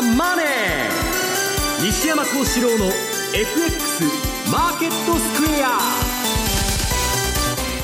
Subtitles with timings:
[0.00, 0.46] ザ・マネー」
[1.84, 2.86] 西山幸四郎の
[3.34, 4.04] FX
[4.50, 5.78] マーケットスクエア。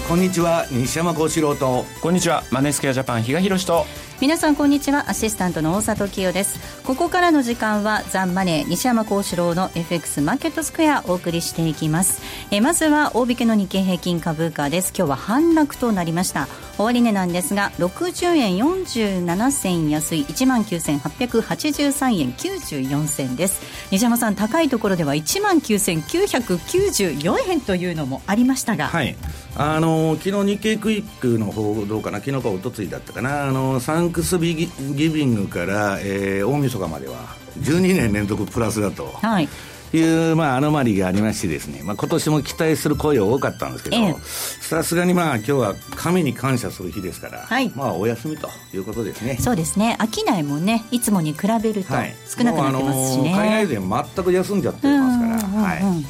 [0.09, 1.85] こんにちは西山幸四郎と。
[2.01, 3.87] こんにちはマネースクエアジャパン比嘉宏と。
[4.21, 6.83] 皆さんこんにちはアシスタントの大里清です。
[6.85, 12.23] ここからの時間はザンマネー西山幸四郎の FX マーケットスクエアお送りしていきます。
[12.51, 14.93] えまずは大引けの日経平均株価です。
[14.97, 16.49] 今日は反落となりました
[16.79, 23.63] 終値なんですが60円47銭安い1万9883円94銭です。
[23.91, 28.89] 西山さん高いところでは1万9994円というのもありましたが。
[28.89, 29.17] はい。
[29.57, 32.19] あの昨日日経クイックの報道かな？
[32.19, 33.49] 昨日かおとついだったかな？
[33.49, 34.69] あのサンクスビギ
[35.09, 37.15] ビングから、えー、大晦日までは
[37.61, 39.15] 12年連続プラスだと。
[39.23, 39.49] はい
[39.93, 49.37] いう、まあ、アノマリがありましてですね、まあ、今年も期待する声多かったんですけど、さすがにまあ今日は神に感謝する日ですから、はい、まあお休みということですね。
[49.39, 49.97] そうですね。
[50.01, 51.95] 商いもね、いつもに比べると
[52.27, 53.33] 少なくなってますしね。
[53.33, 53.79] はい、海外で
[54.15, 55.83] 全く休んじゃってますから、はい。
[55.83, 56.05] はい。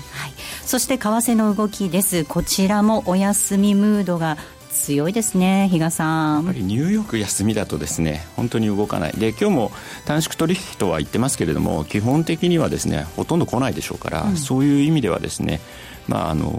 [0.64, 2.24] そして為替の動きです。
[2.24, 4.36] こちらもお休みムードが
[4.77, 6.44] 強いですね、比嘉さん。
[6.44, 9.12] やっぱりニューヨーク休みだとですね、本当に動かない。
[9.12, 9.72] で、今日も
[10.05, 15.60] 短縮取引とは言ってますけれども、基本的にはですね、ほとんど来ないでしょうから、うん、そういう意味ではですね、
[16.06, 16.50] まああの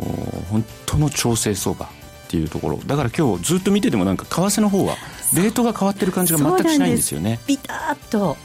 [0.50, 1.90] 本当の調整相場っ
[2.28, 2.80] ていうところ。
[2.86, 4.96] だから今日ずっと見ててもなんか為替の方は
[5.34, 7.40] レートが変わってる感じが全くしないんですよね。
[7.48, 8.36] ビタッと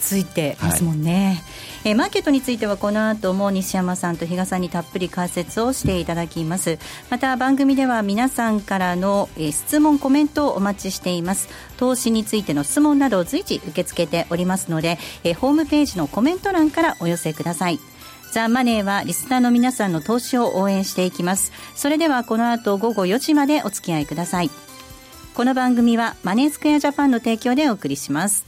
[0.00, 1.42] ついてますもんね。
[1.82, 1.90] はい。
[1.90, 6.78] えー、マーケットについてはこの後も西山さんと比嘉さんにたっぷり解説をしていただきます。
[7.10, 11.48] また番組では皆さんからの、えー、質問コメントをお待ちしています。
[11.76, 17.78] 投資についての質問などを随時受け付けておりますので、えー、ホームページのコメント欄からお寄せください。
[18.32, 21.52] ザ・マネーはリスナーの皆さんの投資を応援していきます。
[21.74, 24.50] それではこの後午後4時までお付き合いください。
[25.38, 28.47] この番組はマネースクエアジャパンの提供でお送りします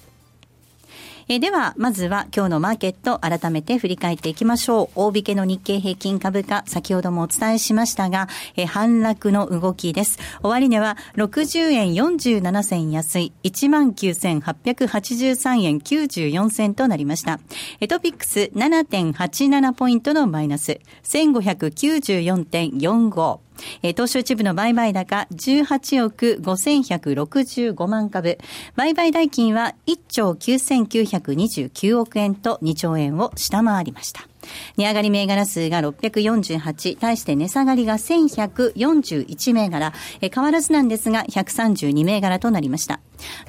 [1.33, 4.89] えー、では、まずは今日のマーケット、改めて振り返っていきましょう。
[4.96, 8.27] 大引けの日経平均株価、先ほどもお伝えしましたが、
[8.57, 10.19] えー、反落の動きです。
[10.42, 17.39] 終値は60円47銭安い、19,883円94銭となりました。
[17.79, 23.49] えトピックス7.87ポイントのマイナス、1594.45。
[23.82, 28.38] えー、東証一部の売買高18億5165万株。
[28.76, 34.30] 売買代金は1兆9929億円と2兆円を下回りました。
[34.77, 43.01] 値上がり銘柄数が648、対して値下がりが1141銘柄、変わらずなんですが132銘柄となりました。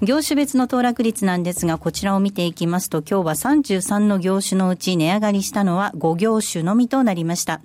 [0.01, 7.61] 業種別の騰落率なんですが、こちらを見ていきますと、今日は33の業種のうち値上がりしたのは5業種のみとなりました。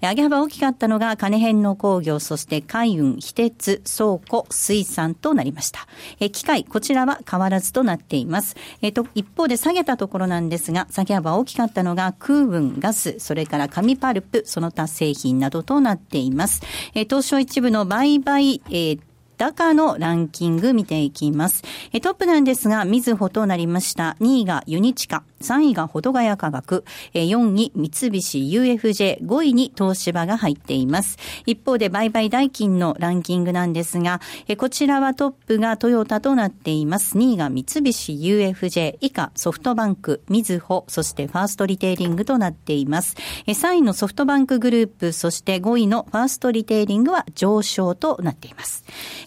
[0.00, 5.86] 上げ幅大きかったのが金編の工業、そして海運、非鉄、倉庫、水産となりました。
[6.20, 8.56] え機械、こちらは変わらずとなっています。
[8.82, 16.62] えっ、と、一方で下げたところなんですが、下げ幅大きかったのが空運、ガス、それから紙パルプ、その他製品などとなっています。
[16.94, 19.00] え東証一部の売買、えー
[19.38, 21.62] 高のランキング見ていきます。
[22.02, 24.16] トップなんですが、みずほとなりました。
[24.20, 26.84] 2位がユニチカ、3位が保土ヶ谷科学、
[27.14, 31.18] 4位三菱 UFJ、5位に東芝が入っています。
[31.46, 34.20] 一方で売買代金のランキングなんですが、
[34.56, 37.16] こちらはトップがトヨタとなっています。
[37.16, 43.14] 2位が三菱 UFJ、以下ソフトバンク、みずほ、そしてファーストリテイリングとなっています。
[43.46, 48.84] 3位のソフトバンクグループ、そして5位のファーストリテイリングは上昇となっています。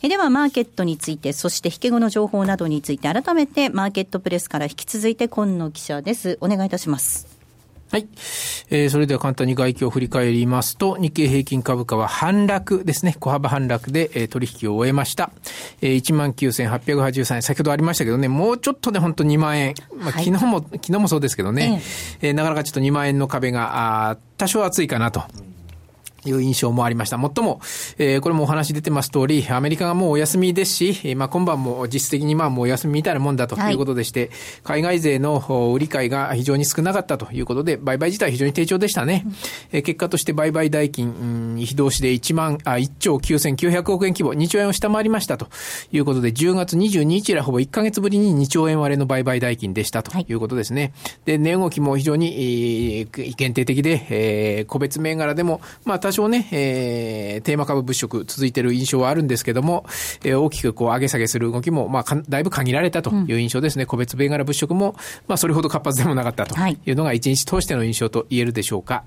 [0.09, 6.37] では、マーケットについて、そして引け後の情報などについて、改めてマーケットプレスから引き続いて今野記者です。
[6.41, 7.31] お願いいたします。
[7.91, 8.07] はい。
[8.69, 13.17] えー、それでは簡単に外況を振り返りますと、日経平均株価は反落ですね。
[13.19, 15.29] 小幅反落で、えー、取引を終えました。
[15.81, 17.41] えー、19,883円。
[17.41, 19.75] 先ほどありましたけどね、もうちょっとで本当2万円。
[19.97, 21.81] まあ、昨日も、昨日もそうですけどね、
[22.21, 25.25] ええー、なかなかちょっと2万円の壁が、あ多少厚いかなと。
[26.25, 27.17] いう印象もありました。
[27.17, 27.61] もっとも、
[27.97, 34.27] えー、これもお話出てます通り、アメリカがもうお休みですし、まあ今晩も実質的にまあもうお休みみたいなもんだということでして、
[34.63, 39.23] はい、海外勢の売り買いが非常に少なかったということで、売買自体非常に低調でしたね。
[39.25, 39.33] うん、
[39.71, 45.47] えー、結果として売買代金、うん、非同士で1万、あ、1兆9900億円規模、2兆円を下回りましたと
[45.91, 50.93] いうことで、10月22日以来ほぼ1ヶ月ぶりに2兆円割れの売買代金でしたということですね。
[51.03, 59.85] はい、で、値動きも非常に、えー、限定的で、えー、個別銘柄でも、まあ多少ね、えー、テーマ株物色続いている印象はあるんですけども、
[60.23, 63.83] えー、大きくこう上げ下げする動きも、まあ、だいぶ限られたという印象ですね。
[63.83, 64.95] うん、個別銘柄物色も、
[65.27, 69.05] まあ、それほど活発でもなかったというのが一日通しての印象と言えるでしょうか。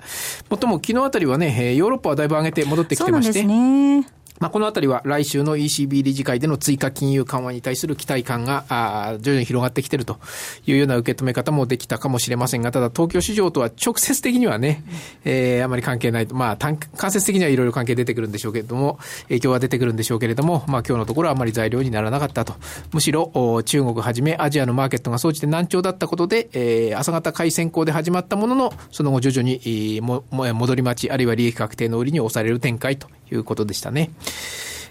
[0.48, 3.32] もっとも昨日あたりはね、ヨーロッパはだいぶ上げて戻ってきてまして。
[3.34, 4.23] そうですね。
[4.40, 10.18] まあ、このあたりは来週の ECB 理事会での追加金融緩和に対する期待感があ徐々に広がってきていると
[10.66, 14.82] いうような受け止め方もできたかもしれませんが、ただ東京市場とは直接的にはね、
[15.24, 16.34] えー、あまり関係ないと。
[16.34, 16.78] まあ、間
[17.12, 18.98] 接的にはいろいろ関係出てくるんでしょうけれども、
[19.28, 22.54] 影響は出てくるんでしょうけれども、まあ、今日のところはあまり材料にならなかったと。
[22.92, 23.30] むしろ、
[23.64, 34.10] 中国はじめアジアのマーケットが総じて難聴だったことで、えー、朝方買い先行で始まったものの、その後徐々に、えー、も戻り待ち、あるいは利益確定の売りに押される展開ということでしたね。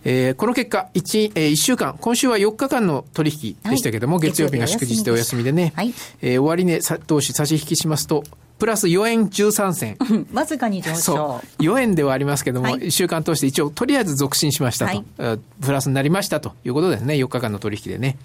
[0.05, 8.23] えー、この結果、1、えー、1週間、今週は4日間の取引でしたけれども、はい、月曜日が祝日でお休みでね、はい、えー、終値投資差し引きしますと、
[8.59, 9.97] プラス4円13銭。
[10.33, 11.41] わずかに上昇。
[11.59, 18.17] 4円ではありますけども、はい、1週間通して一応、とりあえず続伸しましたと、はい、プラスになりましたということですね、4日間の取引でね。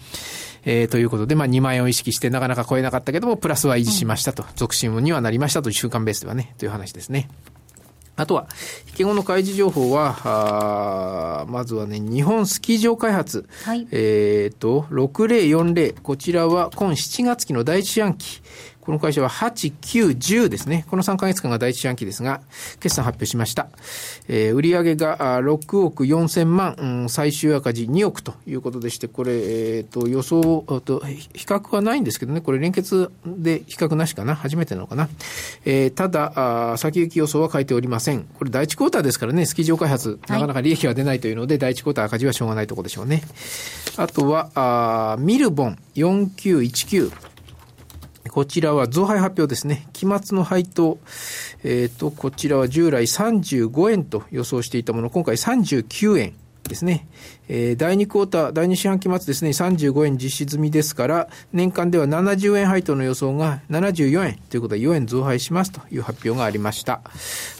[0.64, 7.28] えー、ということで、まあ、2万円を意識してなかなか超えなかったけども、プラスは維持しましたと、うん、続伸にはなりましたと、週間ベースではね、という話ですね。
[8.18, 8.48] あとは、
[8.88, 13.48] 引け後の開示情報は、あまずはね、日本スキー場開発。
[13.62, 16.00] はい、えっ、ー、と、6040。
[16.02, 18.42] こちらは今7月期の第一四半期。
[18.88, 20.86] この会社は8、9、10ですね。
[20.88, 22.40] この3ヶ月間が第一四半期ですが、
[22.80, 23.68] 決算発表しました。
[24.28, 35.10] えー、売上が6億4千万、うん、最終赤字2億ということでして、これ、えっ、ー、と、予想と、比較はないんですけどね、これ連結で比較なしかな初めてなのかな。
[35.66, 38.22] えー、ただあ、先行き予想は書いておりません。
[38.22, 43.22] これ第一クォーターですからね、スキー場開発、なかなか利益は出ないというので、はい、第一クォーター赤字はしょうがないところでしょうね。
[43.98, 47.37] あとは、あミルボン4919。
[48.28, 49.88] こちらは増配発表ですね。
[49.92, 50.98] 期末の配当、
[51.64, 56.34] えっ、ー、と、こちらは従来35円と予想していたもの、今回39円。
[56.68, 57.08] ですね。
[57.48, 67.00] えー、第2クォーター、第2四半期末ですね、35円実施済みですから、年間では70円配当の予想が74円ということで4円増配しますという発表がありました。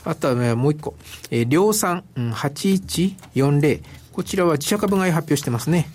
[0.05, 0.95] あとは、ね、もう一個、
[1.31, 3.83] えー、量産、うん、8140。
[4.13, 5.89] こちらは自社株買い発表してますね。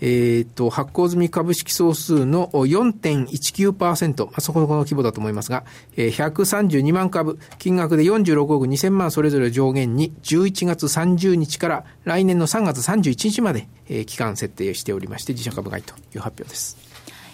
[0.00, 5.64] えっ、と、発行済み株式総数の4.19%、まあ、そこそこの規模だと思いますが、
[5.96, 16.87] えー、132万株、金額で46億2000万それぞれ上限に、11月30日から来年の3月31日まで、えー、期間設定しておりまして、自社株買いという発表です。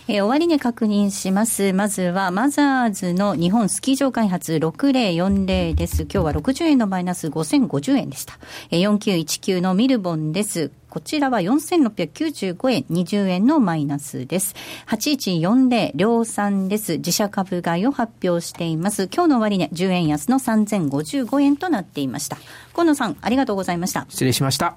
[0.06, 1.72] えー、終値確認します。
[1.72, 6.02] まずは、マザーズの日本スキー場開発6040です。
[6.02, 8.38] 今日は60円のマイナス5050円でした。
[8.70, 10.70] えー、4919のミルボンです。
[10.90, 14.54] こちらは4695円20円のマイナスです。
[14.88, 16.98] 8140量産です。
[16.98, 19.08] 自社株買いを発表しています。
[19.10, 22.36] 今日の終値10円安の3055円となっていました。
[22.74, 24.04] 河野さん、ありがとうございました。
[24.10, 24.76] 失礼しました。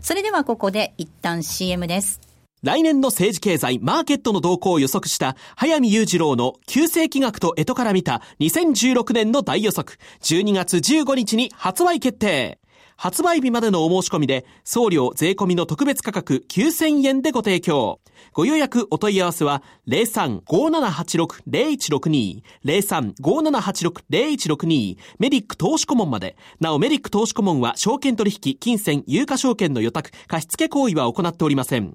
[0.00, 2.23] それではここで一旦 CM です。
[2.64, 12.58] 来年の政治経済、マーケットの動向を予測した、早見雄二郎の旧世紀学と江戸から見た2016年の大予測、12月15日に発売決定。
[12.96, 18.00] 発売日までのお申し込みで、送料税込みの特別価格9000円でご提供。
[18.32, 26.38] ご予約お問い合わせは、03-5786-0162、03-5786-0162、メリック投資顧問まで。
[26.60, 31.94] なお、メリック投資顧問は、証券取引、金銭、有価証券の予託、貸付行為は行っておりません。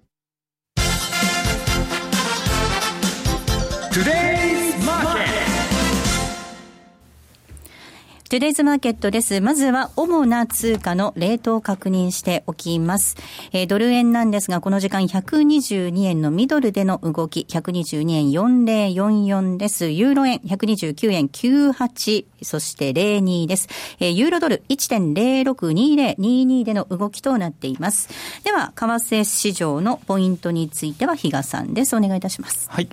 [8.31, 9.41] トゥデイズマーケットです。
[9.41, 13.17] まずは主な通貨のレートを確認しておきます。
[13.51, 19.89] えー、ドル円なんですが、この時間122円のミドルでの動き、122円4044です。
[19.89, 23.67] ユーロ円129円98、そして02です。
[23.99, 28.07] えー、ユーロドル1.062022での動きとなっています。
[28.45, 31.93] では、為替市場のポイントについては、比嘉さんです。
[31.97, 32.69] お願いいたします。
[32.69, 32.87] はい。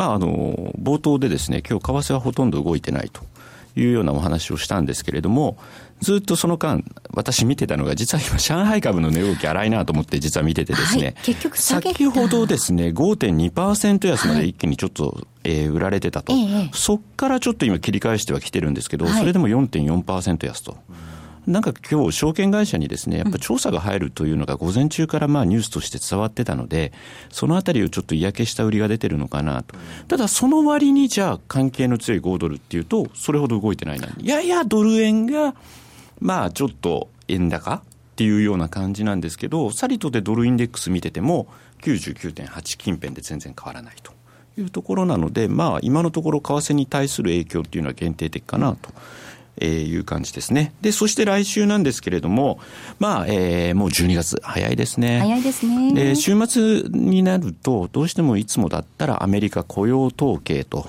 [0.00, 3.20] まあ、あの、冒頭でですね、今日為替はほとんど動いてないと。
[3.76, 5.56] いうようなお話をしたんですけれども、
[6.00, 20.76] ずっとその間、私見てたのが、実は今、上海株の値動き荒いなと思って、実は見ててですね、はい、結局先ほどですね、5.2%安まで一気にちょっと、はい、えー、売られてたと、ええ、そこからちょっと今、切り返してはきてるんですけど、はい、それでも4.4%安と。
[21.50, 26.92] なんか今日証券会社にですね、やっぱ調査が入るというのが午前中からまあニュースとして伝わってたので、
[27.30, 29.76] そのあたりをちょっと嫌気した売りが出てるのかなと。
[30.08, 34.08] ただその割にじゃあ関係の強い5ドルっていうと、それほど動いてないな。
[34.22, 35.54] ややドル円が、
[36.20, 37.82] まあちょっと円高っ
[38.20, 41.46] っていうような感じなんですけど、さりとでドルインデックス見てても、
[41.80, 44.12] 99.8近辺で全然変わらないと
[44.58, 48.90] いうところなので、まあ、今のところ、為替に対する影響っていうのは限定的かなと。
[49.60, 50.72] えー、いう感じですね。
[50.80, 52.58] で、そして来週なんですけれども、
[52.98, 55.20] まあ、えー、もう12月、早いですね。
[55.20, 55.92] 早いですね。
[55.94, 60.88] で、週末になると、どうしてもいつもだったらアメリカ雇用統計と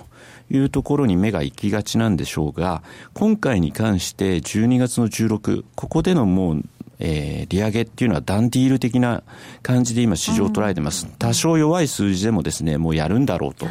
[0.49, 2.81] いうところに目が行きがちなんでしょうが、
[3.13, 6.63] 今回に関して12月の16、ここでのもう、
[7.03, 9.23] えー、利上げっていうのはダンディール的な
[9.63, 11.07] 感じで今市場を捉えてます。
[11.17, 13.65] 多少弱い数字でもですね、もうやるんだろうと。
[13.65, 13.69] い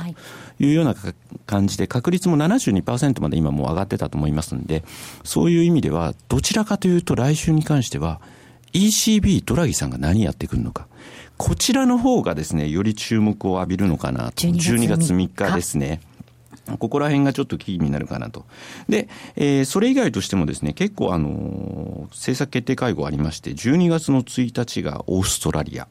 [0.69, 0.95] うような
[1.47, 4.85] 感じで、確率も72%まで今もう上がってたと思いますんで、
[5.25, 8.21] そういう意味では、どちらかというと来週に関しては、
[8.73, 10.87] ECB、ドラギさんが何やってくるのか。
[11.37, 14.47] こちらの方がですね、より注目を浴びるのかなと。
[14.47, 16.01] 12月3日ですね。
[16.79, 18.45] ここら辺がちょっとキーになるかなと。
[18.89, 25.89] で、えー、それ以外としてもですね、結構あのー、政策決定会合ありまして、12月の1日がオーストラリア、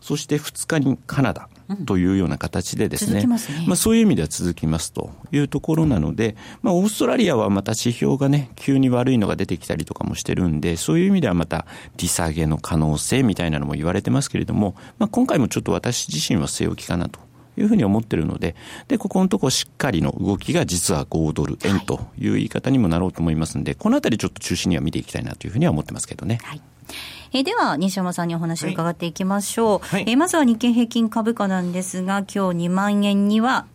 [0.00, 1.48] そして2日にカナダ
[1.86, 3.38] というような形でですね、うん、ね。
[3.66, 11.66] まあそういう意味では続きますというところなので、まあオーストラリアはまた指標がね、急に悪いのが出てきたりとかもしてるんで、そういう意味ではまた
[11.96, 17.20] 利下げの可能性みたいなのも言われてますけれども、まあ今回もちょっと私自身は据え置きかなと
[17.56, 18.54] いうふうに思ってるので、
[18.88, 26.38] で、ここのところしっかりの動きが実は5ドル円という言い方にもなろうと思いますので、このあたりちょっと中心には見ていきたいなというふうには思ってますけどね。
[26.42, 26.62] はい。
[27.34, 29.86] えでは、西山さんにお話を伺っていきましょう。
[29.86, 33.66] はい、えまずは日経平均株価なんですが、今日2万円には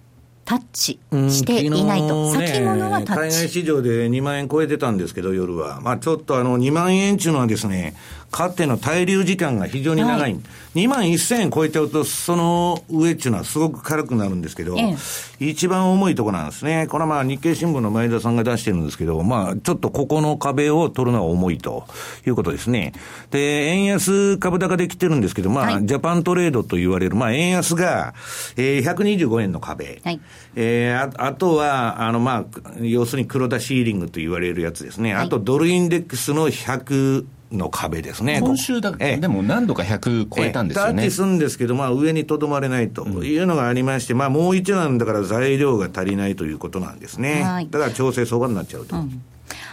[0.48, 3.22] タッチしていないと、ね、先物はタッチ。
[3.22, 7.96] 海外市場で2万円超えてたんですけど、夜は、まあ、ちょっとあの2万円っていうのはですね、
[8.32, 10.40] かっての滞留時間が非常に長い、はい、
[10.76, 14.96] 2万1000円超えちゃうと、その上っていうのはすごく軽くなるんですけど、え
[15.40, 21.86] え、一番重いところなんですね、これはまあ日経新聞の前田さんが出してるんですけど、まあ、ちょっとここの壁を取るのは重いと
[22.26, 22.94] いうことですね。
[23.32, 28.14] で、円安株高できてるんですけど、まあ、はい、ジャパントレードと言われる、まあ、円安が、
[28.58, 30.20] えー、125円の壁、はい、
[30.56, 38.40] えー、ああとは、あの、まあ、要するに黒田シーリングと言われるやつですね、あとドルインデックスの100、の壁ですね。
[38.42, 40.94] 今週だ、えでも何度か100超えたんですよね。
[40.94, 47.44] タッチするんですけど、まあ上にとどまれないというのがありまして、うん、まあもう一段だから材料が足りないということなんですね。
[47.44, 48.96] はい、だから調整相場になっちゃうと。
[48.96, 49.00] う。
[49.00, 49.22] ん。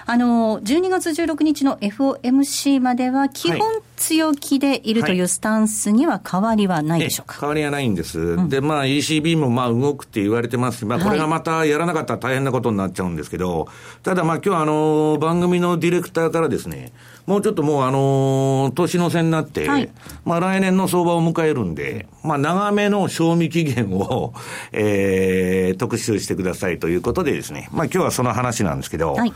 [0.07, 13.69] あの12月16日の FOMC までは、基本強気でいるというスタンスには変わりはないでしょうか、変わりはないんです、うん、で、まあ、ECB もまあ動くって言われてますし、まあ、これがまたやらなかったら大変なことになっちゃうんですけど、
[14.03, 16.93] ただ、まあ今日あの番組のディレクターからですね、
[17.27, 19.89] もうちょっともう、あのー、年の瀬になって、はい、
[20.25, 24.35] まあ来年の相場を迎えるんで、まあ長めの賞味期限を、
[24.73, 29.33] えー、特集してくださいということでですね、まあ今日はその話なんですけど、はい、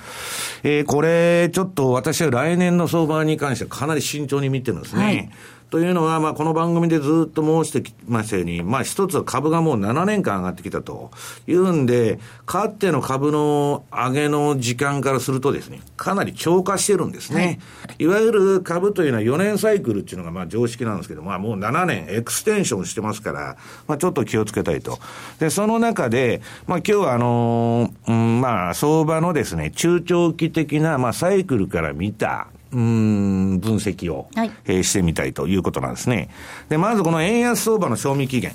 [0.64, 5.04] えー、これ、ちょっと私は来年の相場に関してはかなり慎重に見てるんですね。
[5.04, 5.30] はい
[5.70, 11.10] というのは、まあ、この番組でずっと申してきましたように、まあ、一つは株がもう7年間上がってきたと
[11.46, 17.60] いうんで、かっての株の上げの時間からするとですね、かなり超過してるんですね。
[17.87, 23.56] はい、いわゆる株というのは4年サイクルっていうのがまあ常識なんですけど、まあ、もう7年エクステンションしてますから、
[23.87, 24.98] まあ、ちょっと気をつけたいと。
[25.38, 36.28] で、その中で、まあ、今日はあのー、うん、まあ、相場のですね、中長期的な、まあ、サイクルから見た、うん分析を、はい、えー、してみたいということなんですね。
[36.68, 38.52] で、まずこの円安相場の賞味期限。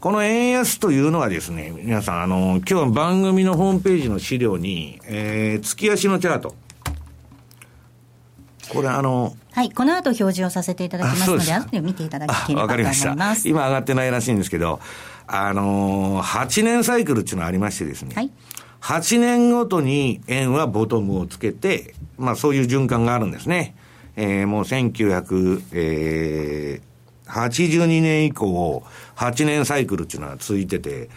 [0.00, 6.54] この円安というのはですね、皆さん、あの、今日番組のホームページの資料に、えー、月足のチャート。
[8.72, 13.08] これあの、はい、この後表示をさせていただきますので、後で見ていただければと思います。
[13.08, 14.80] ま今上がってないらしいんですけど、
[15.26, 18.30] あのー、8年サイクルっていうのがありましてですね、はい、
[18.80, 23.74] 8年ごとに円はボトムをつけて、まあそういう循環があるんですね。
[24.16, 28.82] えー、もう1982、えー、年以降、
[29.16, 31.08] 8年サイクルっていうのは続いてて、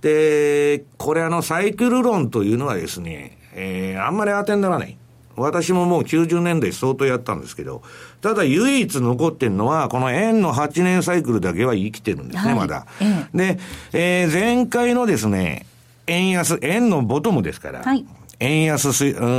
[0.00, 4.96] で、これあのサイクル論というのはですね、えー、あんまり当てにならない。
[5.34, 7.82] 私ももう90年代相当やったんですけど、
[8.20, 12.86] ただ唯一残ってるのは、この円の8年サイクルだけは生きてるんですね、はい、まだ。
[13.32, 13.58] で、
[13.92, 15.66] えー、前回のですね、
[16.06, 18.04] 円安、円のボトムですから、はい、
[18.40, 18.86] 円安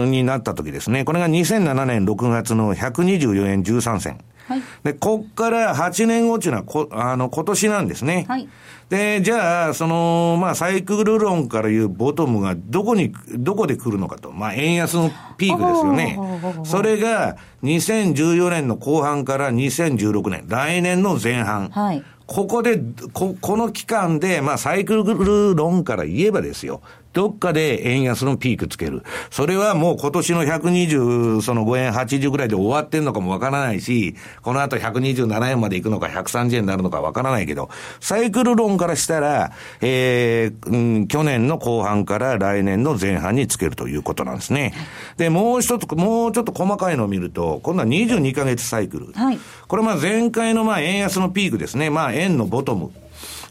[0.05, 4.20] になった時ですね、これが2007年6月の124円13銭。
[4.48, 8.25] はい、で、こっから8年後っていうのはこ、あの、今年なんですね。
[8.27, 8.50] はい、
[8.89, 14.32] で、じゃあ、その、まあ、サイクル論からいうボトムがどこに、どこで来るのかと。
[14.32, 16.20] まあ、円安のピークですよね。
[16.65, 21.70] それが、2014年の後半から2016年、来年の前半。
[21.70, 26.82] はいここで、こ、この期間で、まあ、サイクル論から言えばですよ、
[27.13, 29.03] どっかで円安のピークつける。
[29.29, 39.51] それはもう今年の120、その5円80ぐらいで終わってんのかもわからないし、この後127円まで行くのか130円になるのかわからないけど、サイクル論からしたら、
[39.82, 44.74] えー、うん、去年の後半から来年の前半につけるということなんですね。
[45.17, 49.12] で、もう一つ、もうちょっと細かいのを見ると、今度は22ヶ月サイクル。
[49.13, 49.39] はい。
[49.67, 51.89] これまあ前回のまあ円安のピークですね。
[51.89, 52.91] まあ円のボトム。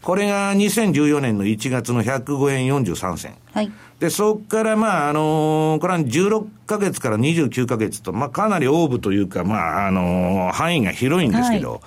[0.02, 3.34] これが2014年の1月の105円43銭。
[3.52, 3.72] はい。
[4.02, 11.80] で、そこからまあ、あのー、これは16ヶ月から29ヶ月と、まあ、かなりオーブというか、まあ、あのー、範囲が広いんですけど、はい、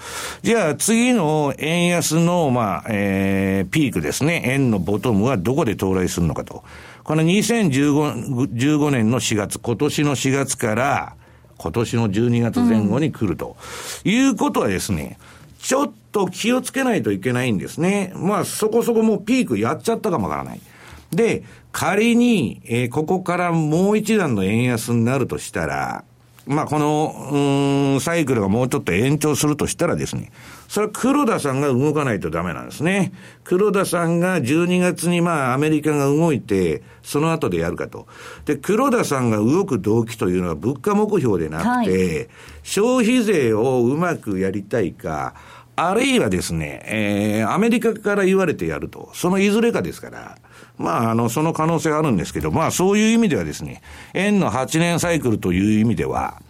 [0.43, 6.63] じゃあ次の円安の、まあ、えー、ピークですね、円のボトムはどこで到来するのかと。
[7.03, 11.15] この2015 15年の4月、今年の4月から、
[11.57, 13.57] 今年の12月前後に来ると、
[14.05, 15.17] いうことはですね、
[15.65, 18.13] ちょっと気をつけないといけないんですね。
[18.15, 20.61] まあ、そこそこもうピークやっちゃったかもわからない。
[21.09, 21.41] で、
[21.71, 26.03] 仮に、えー、ここからもう一段の円安になるとしたら、
[26.45, 30.31] まあ、この、うん、サイクルがもうちょっと延長するとしたらですね、
[30.67, 33.11] それは黒田さんが動かないとダメなんですね。
[33.43, 38.05] 黒田さんが12月にまあアメリカが動いて、その後でやるかと。
[38.45, 42.27] で、黒田さんが動く動機というのは物価目標でなくて、はい、
[42.61, 45.33] 消費税をうまくやりたいか、
[45.75, 50.37] あるいはですね、えー、アメリカから言われてやると、そのいずれかですから、
[50.77, 53.81] まあ、あの、その可能性があるんですけど、まあ、そういう意味ではですね、
[54.13, 56.41] 円の8年サイクルという意味では、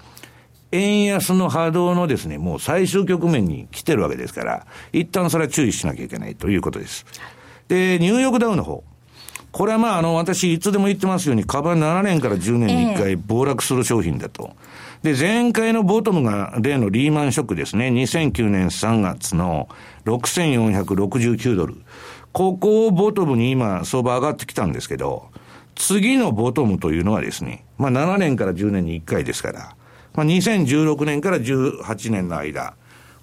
[0.72, 7.06] 円安の波動のですね、もう最終局面に来てるわけですから、一旦それは注意しなきゃいけないということです。
[7.68, 8.84] で、ニューヨークダウンの方。
[9.52, 14.56] これはまあ、あの、私、いつでも言ってますように、株は7年から10年に1回暴落する商品だと。
[15.06, 17.90] で、前回のボトムが例のリーマンショックですね。
[17.90, 19.70] 2009年3月の
[20.06, 21.76] 6469ドル。
[22.32, 25.30] ここをボトムに今、相場上がってきたんですけど、
[25.76, 29.76] 次のボトムというのはですね、まあ7年から10年に1回ですから、
[30.16, 32.74] まあ2016年から18年の間、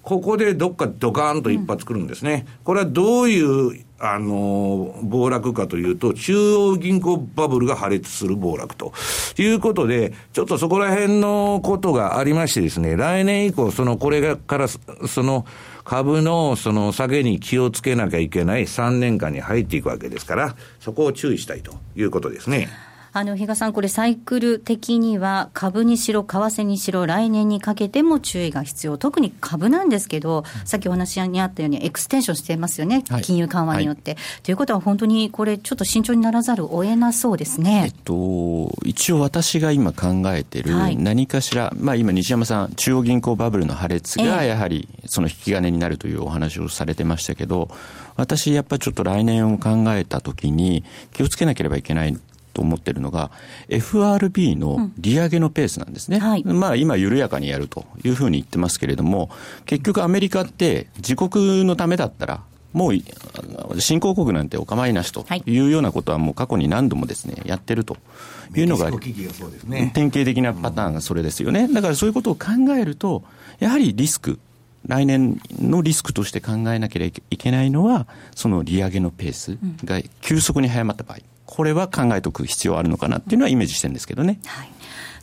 [0.03, 2.45] ここでどっかドカーンと一発来るんですね。
[2.63, 8.91] これはどういうあの、暴落かというと、中央銀行バブルが破裂する暴落と
[9.37, 15.45] いうことで、ちょっとそこら辺のことがありましてですね、来年以降、その、これから、その、
[15.85, 22.67] 株のその下げに気をつけなきゃいけない3年間に入っていくわけですから、そこを注意したいということですね。
[23.15, 28.97] あの、比嘉さん、これサイクル的には株にしろ、為替にしろ、来年にかけても注意が必要。
[28.97, 33.03] 特に株なんですけど、さっきお話にあったようにエクステンションしてますよね。
[33.09, 37.83] はい、金融緩和によって、はい、ということは本当にこれちょっと慎重にならざるを得なそうですね。
[37.85, 47.69] えっと、一応私が今考えてる何かしら、はい、まあ今西山さん、中央銀行バブルの破裂がやはりその引き金になるというお話をされてましたけど、
[48.15, 52.17] 私やっぱりちょっと来年を考えたときに気をつけなければいけない
[52.53, 53.31] と思ってるのが、
[53.69, 56.17] FRB の利上げのペースなんですね。
[56.17, 59.29] うんはい、まあ今緩やかにやるというふうに言ってますけれども、
[59.65, 62.41] 結局アメリカって自国のためだったら、
[62.73, 67.97] もう新興国なんてお構いなしというようなことはもう過去に何度もですね、やってると
[68.55, 71.67] いうのが、典型的なパターンがそれですよね。
[71.71, 73.23] だからそういうことを考えると、
[73.59, 74.39] やはりリスク、
[74.87, 81.19] 来年のリスクとして考えなければいけないのは、その利上げのペースが急速に早まった場合。
[81.45, 84.39] これは考えておく必要あるのかなっていうのはイメージしてるんですけどね。
[84.45, 84.69] はい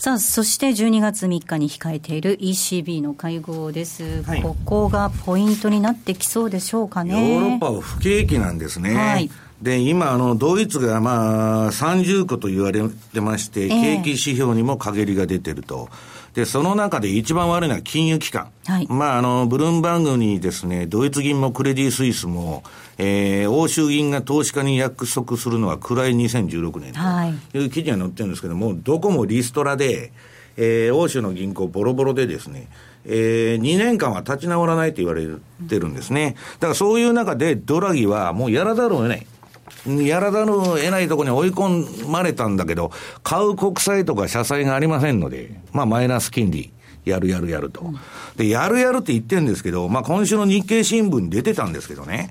[0.01, 7.35] さあ、そして12月3日に控えている ECB の会合です、はい、ここがポイントになってきそうでしょうかね。
[7.35, 8.95] ヨーロッパは不景気なんですね。
[8.95, 9.31] はい、
[9.61, 12.81] で、今、あの、ドイツがまあ、30個と言われ
[13.13, 15.91] てまして、景気指標にも陰りが出てると。
[16.35, 18.51] で、その中で一番悪いのは金融機関。
[18.67, 22.63] はい、まあ、あの、ブルームバングにですね、ドイツ銀もクレディ・スイスも、
[22.99, 26.93] えー、欧州銀が投資家に約束するのは暗い2016年
[27.53, 30.13] という記事が載ってるんですけども、どこもリストラで、
[30.57, 32.69] えー、欧州の銀行ボロボロでですね、
[33.07, 35.27] えー、2年間は立ち直らないと言われ
[35.69, 36.37] てるんですね。
[36.55, 39.27] だからそういう中でドラギはもうやらざるを得ない。
[39.87, 46.73] やらざるを得ないところに追い込まれたんだけど、買う国債とか社債がありませんので、まあマイナス金利、
[47.05, 47.93] やるやるやると。
[48.37, 52.31] で、やるやるって言ってるんですけど、まあ今週の日経新聞に出てたんですけどね、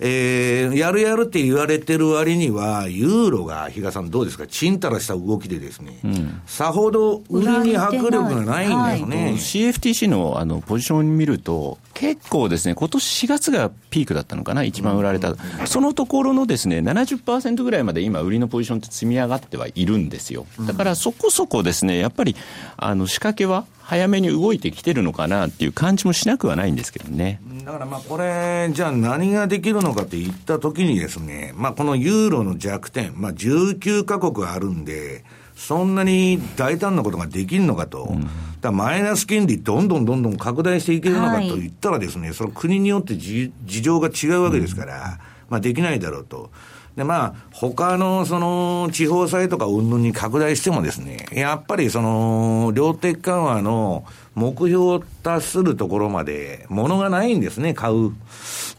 [0.00, 9.24] えー、やるやるって言われてる割には、ユーロが、比嘉さんどうですか、ちんたらした動きでですね、うん、さほど売りに迫力がないんだよね。
[9.24, 15.34] はい、CFTC のあのポジション見ると、結構ですね、今年4月がピークだったのかな、一番売られた。
[15.66, 20.46] そのところのですね、70%ぐらいまで今、売りのポジションって積み上がってはいるんですよ。
[20.60, 22.36] だからそこそこですね、やっぱり、
[22.76, 27.40] あの、仕掛けは早めに動いてきてるのかなっていう感じもしなくはないんですけどね。
[27.64, 35.24] だからまあこれ、じゃあ何ができるのかって言ったときにですね、まあこのユーロの弱点、まあ19カ国あるんで、
[35.58, 38.28] そんなに大胆なことができるのかと、うん、
[38.60, 45.02] だマイナス金利、どんどんどんどん拡大していけるのかと言ったらですね、はい、その国によって事情が違うわけですから、うん、
[45.50, 46.50] まあできないだろうと。
[46.94, 58.12] で、まあ、他の、その、地方債とか云々に拡大してもですね、やっぱりその、量的緩和の目標を達するところまで、ものがないんですね、買う。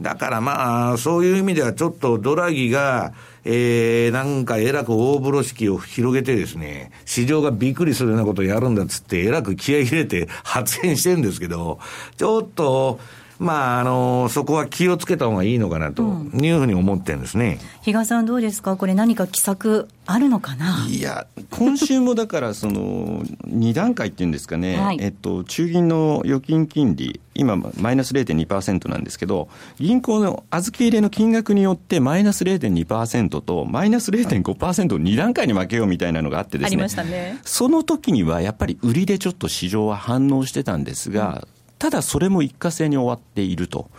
[0.01, 11.79] だからまあ、そういう意味ではちょっとドラギが、えー、なんかえらく大風呂敷を広げてですね、市場がびっくりするようなことをやるんだっつって、えらく気合い入れて発言してるんですけど、
[12.15, 12.99] ちょっと、
[13.39, 17.57] まあ、あの、そこは気をつけた方がいいのかなというふうに思ってるんですね。
[17.81, 18.75] 比嘉さんどうですか？
[18.75, 20.85] これ何か奇策あるのかな？
[20.89, 29.47] いや、今週もだから、その、 2段階っていうんですかね、はい、えっと、中銀の預金金利、今、マイナス0.2%なんですけど、
[29.79, 37.37] 銀行の預け入れの金額によって、マイナス0.2%と、マイナス0.5%を2段階に分けようみたいなのがあってですね、ね。
[37.45, 43.89] その時にはやっぱり売りでちょっと市場は反応してたんですが、うんただそれも一過性に終わっていると。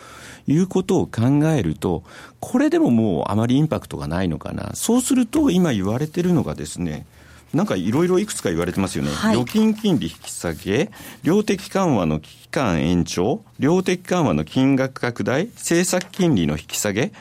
[0.47, 2.03] いうことを考えると、
[2.41, 4.73] これでももうあまりインパクトがないのかな。
[4.75, 7.07] そうすると今言われてるのがですね、
[7.55, 10.91] なんかいろいろいくつか言われてますよね、はい、預金金利引き下げ、
[11.23, 17.13] 量的緩和の期間延長、量的緩和の金額拡大、政策金利の引き下げ、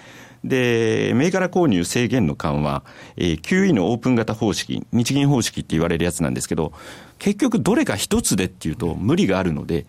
[0.43, 2.83] で、銘柄購入制限の緩和、
[3.17, 6.71] えー、QE のオープン型方式、日銀方式って言われるやつなんですけど、
[7.17, 9.85] 結局どれか一つでっていうと無理があるので、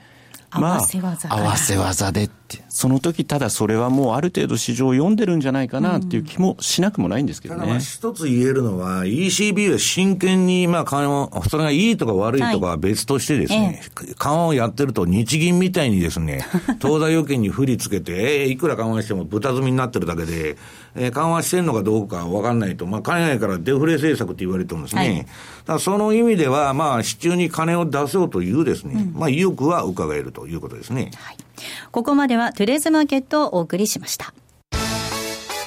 [0.53, 7.79] まあ、合わせ技合わせ技でって、その時ただそれはもうある程度市場を読んでるんじゃないかなっていう気もしなくもないんですけどね。
[7.79, 16.45] 一つ言えるのは、ECB は真剣に、まあ、緩和、それがいいとか悪いとかは別としてですね、はい、緩和をやってると日銀みたいにですね、
[16.81, 20.57] 当座預金に振りつけて、えー、いくら緩和しても豚積みになってるだけで、
[20.94, 25.00] えー、緩和してるのかどうかわかんないと、まあ、海外からデフレ政策って言われてるんですね。
[25.00, 25.26] はい、
[25.66, 31.11] だその意味では、まあ、市中に金を出そうというですね、うん、まあ、意欲は伺えるということですね。
[31.16, 31.37] はい。
[31.90, 34.33] ここまではトゥレーズマーケットをお送りしました。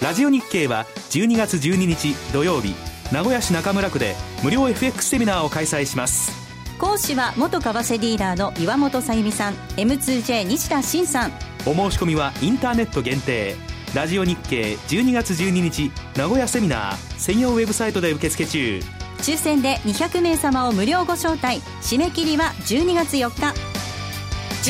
[0.01, 2.75] ラジオ日経は12月12日土曜日、
[3.13, 6.43] 名古屋市中村区で無料 FX セミナーを開催します。
[6.79, 11.31] 講師は元為替ディーラーの岩本さゆみさん M2J 西田真さん
[11.65, 13.55] お申し込みはインターネット限定
[13.93, 18.79] ラジオ日経12月12日名古屋セミナー専用ウェブサイトで受付中。
[19.19, 21.59] 抽選で200名様を無料ご招待。
[21.83, 23.53] 締め切りは12月4日。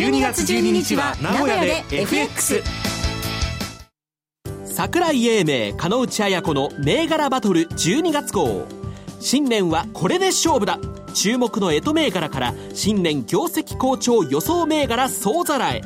[0.01, 2.61] 12月12日は名古屋で FX
[4.65, 8.67] 桜井英明加納内彩子の銘柄バトル12月号。
[9.21, 10.79] 新年はこれで勝負だ。
[11.13, 15.81] 注目の干支銘柄から新年業績好調予想銘柄総ざらえ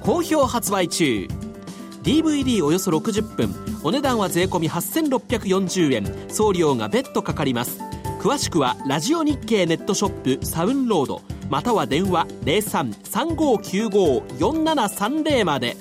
[0.00, 1.28] 好評発売中
[2.02, 3.54] DVD およそ60分。
[3.82, 6.06] お値段は税込8640円。
[6.28, 7.78] 送料が別途かかります。
[8.20, 11.20] 詳しくはラジオ日経ネットショップサウンロード。
[11.50, 15.76] または電話0335954730まで。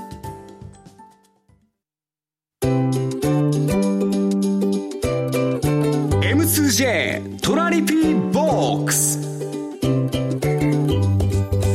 [6.22, 9.22] M2J トラリピーボックス。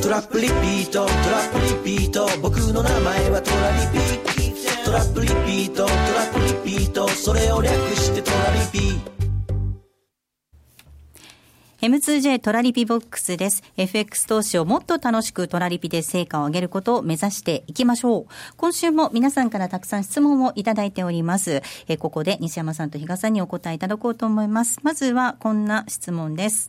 [0.03, 1.09] トラップリピートトラッ
[1.53, 1.59] プ
[1.91, 2.27] リピート。
[2.43, 3.26] 僕の名前
[7.27, 9.01] それを略してトラリピ
[11.85, 13.65] M2J トラリピボックスです。
[13.77, 18.27] FX 投資をもっと楽しくトラリピで成果を上げることを目指していきましょう。
[18.57, 21.63] 今週も皆さんからたくさん質問をいただいております。
[21.89, 24.79] えここで西山さんと比嘉さんにお答えいただこうと思います。
[24.85, 26.69] まずはこんな質問です。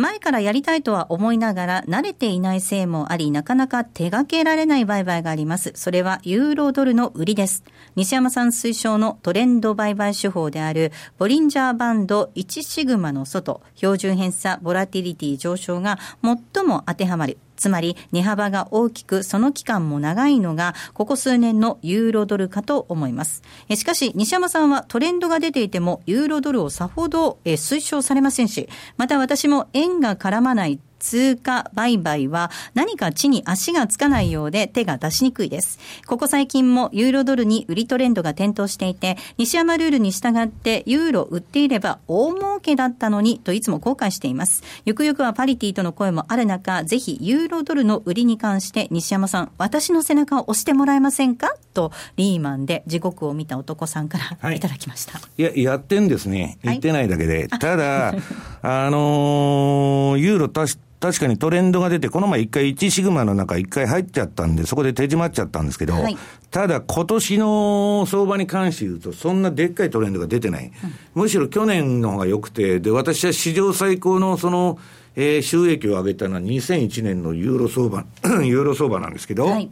[0.00, 5.72] 前からやりたいとは思いながら慣れていないせいもあり、なかなか手掛けられない売買があります。
[5.74, 7.64] それはユーロドルの売りです。
[7.96, 23.42] 西山さん推奨のトレンド売買手法である、ボリンジャーバンド1シグマの外、標準偏差ボラティリティ上昇が最も当てはまるつまり値幅が大きくその期間も長いのがここ数年のユーロドルかと思います。
[23.76, 35.80] しかし西山さんはトレンドが出ていてもユーロドルをさほど推奨されませんし、また私も円が絡まない通貨売買は何か地に足がつかないようで手が出しにくいです。
[36.06, 44.62] ここ最近もユーロドルに売りトレンドが点灯していて、西山ルールに従ってユーロ売っていれば大儲けだったのにといつも後悔しています。
[44.84, 51.56] ゆくゆくはパリティとの声もある中、ぜひユーロドルの売りに関して西山さん、私の背中を押してもらえませんか？
[51.72, 55.18] とリーマンで地獄を見た男さんからいただきました。
[55.18, 56.58] はい、いや、やってんですね。
[56.62, 57.46] 言ってないだけで。
[57.48, 58.14] はい、ただ、
[58.62, 66.16] あのー、ユーロ足し確かにトレンドが出て、この前一回1シグマの中一回入っちゃったんで、そこで手締まっちゃったんですけど、はい、
[66.50, 70.66] ただ今年の相場に関して言うと、そんなでっかいトレンドが出てない。
[70.66, 74.78] うん、むしろ去年の方が良くて、で、私は史上最高のその、
[75.16, 78.04] えー、収益を上げたのは2001年のユーロ相場、
[78.44, 79.70] ユーロ相場なんですけど、はい、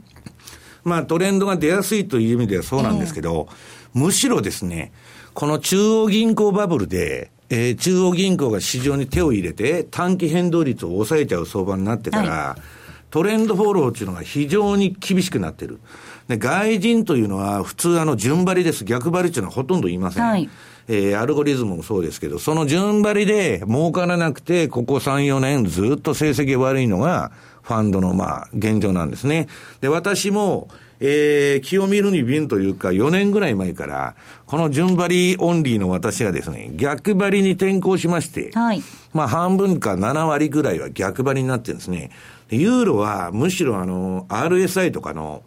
[0.85, 3.49] まあトレンドが出やすいという意味ではそうなんですけど、
[3.95, 4.93] えー、むしろですね、
[5.35, 12.63] この中央銀行バブルで、えー、中央銀行が市場に手を入れて、短期変動率を抑えちゃう相場になってから、はい、
[13.11, 15.81] トレンドフォローっていうのが非常に厳しくなってる。
[16.29, 18.85] で、外人というのは普通あの順張りです。
[18.85, 20.25] 逆張りっていうのはほとんどいません。
[20.25, 20.49] はい、
[20.89, 27.33] えー、アルゴリズムもそうですけど、その順張りで儲からなくて、ここ3、4年ずっと成績悪いのが、
[27.63, 29.47] ファンドのまあ、現状なんですね。
[29.81, 30.69] で、私も、
[31.01, 38.83] えー、気を見るに便というか、4年ぐらい前から、この順張りオンリーの私がですね、逆張りに転向しまして、はい。
[39.13, 42.11] まあ半分か7割ぐらいは逆張りになってるんですね。
[42.51, 45.43] ユーロはむしろあの、RSI とかの、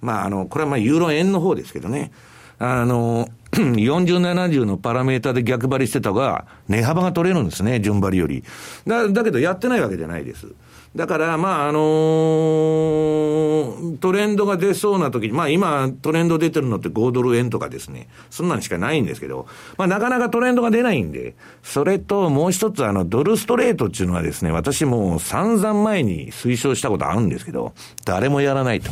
[0.00, 2.12] まああの、これはまあユーロ円の方ですけどね、
[2.58, 8.44] あの、40、70のパラメータで逆張りしてたが、値幅が取れるんですね、順張りより。
[8.86, 10.48] だ、だけどやってないわけじゃないです。
[10.94, 13.57] だから、まあ、あのー、
[13.98, 28.90] トレンドが出そうな時に、まあ今トレンド出てるのって5ドル円とかですね、そんなんしかないんですけど、まあなかなかトレンドが出ないんで、それともう一つあの、ドルストレートっていうのはですね、私もう散々前に推奨したことあるんですけど、誰もやらないと。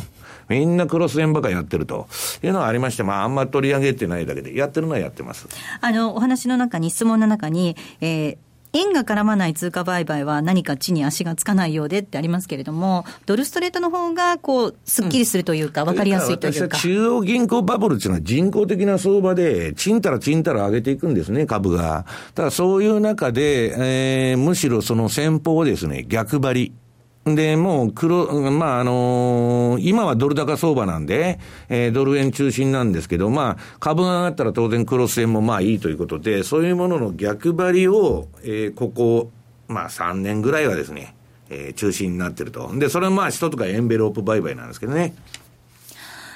[0.49, 2.07] みんなクロス円ばかやってると
[2.41, 5.47] いうのがありまして、まあ、あんま取り上げてないだけで、やってるのはやってます。
[5.81, 8.37] あの、お話の中に、質問の中に、えー、
[8.73, 16.77] 円が絡まない通貨売買は何か地に足がつかないようでってありますけれども、ドルストレートの方がこう、すっきりするというか、わ、うん、かりやすいというか。
[16.77, 22.05] 中央銀行バブルっていうのは人工的な相場で、ちんたらちんたら上げていくんですね、株が。
[22.35, 26.86] ただそういう中で、えー、むしろその先方をですね、逆張り。
[27.35, 39.31] で、もう黒、まあ、あのー、今はドル高相場なんで、えー、ドル円中心なんですけど、まあ、株が上がったら当然クロス円もまあいいということで、そういうものの逆張りを、えー、ここ、
[39.67, 41.15] まあ3年ぐらいはですね、
[41.49, 42.71] えー、中心になってると。
[42.77, 45.13] で、それはまあ一とかエンベロープ売買なんですけどね。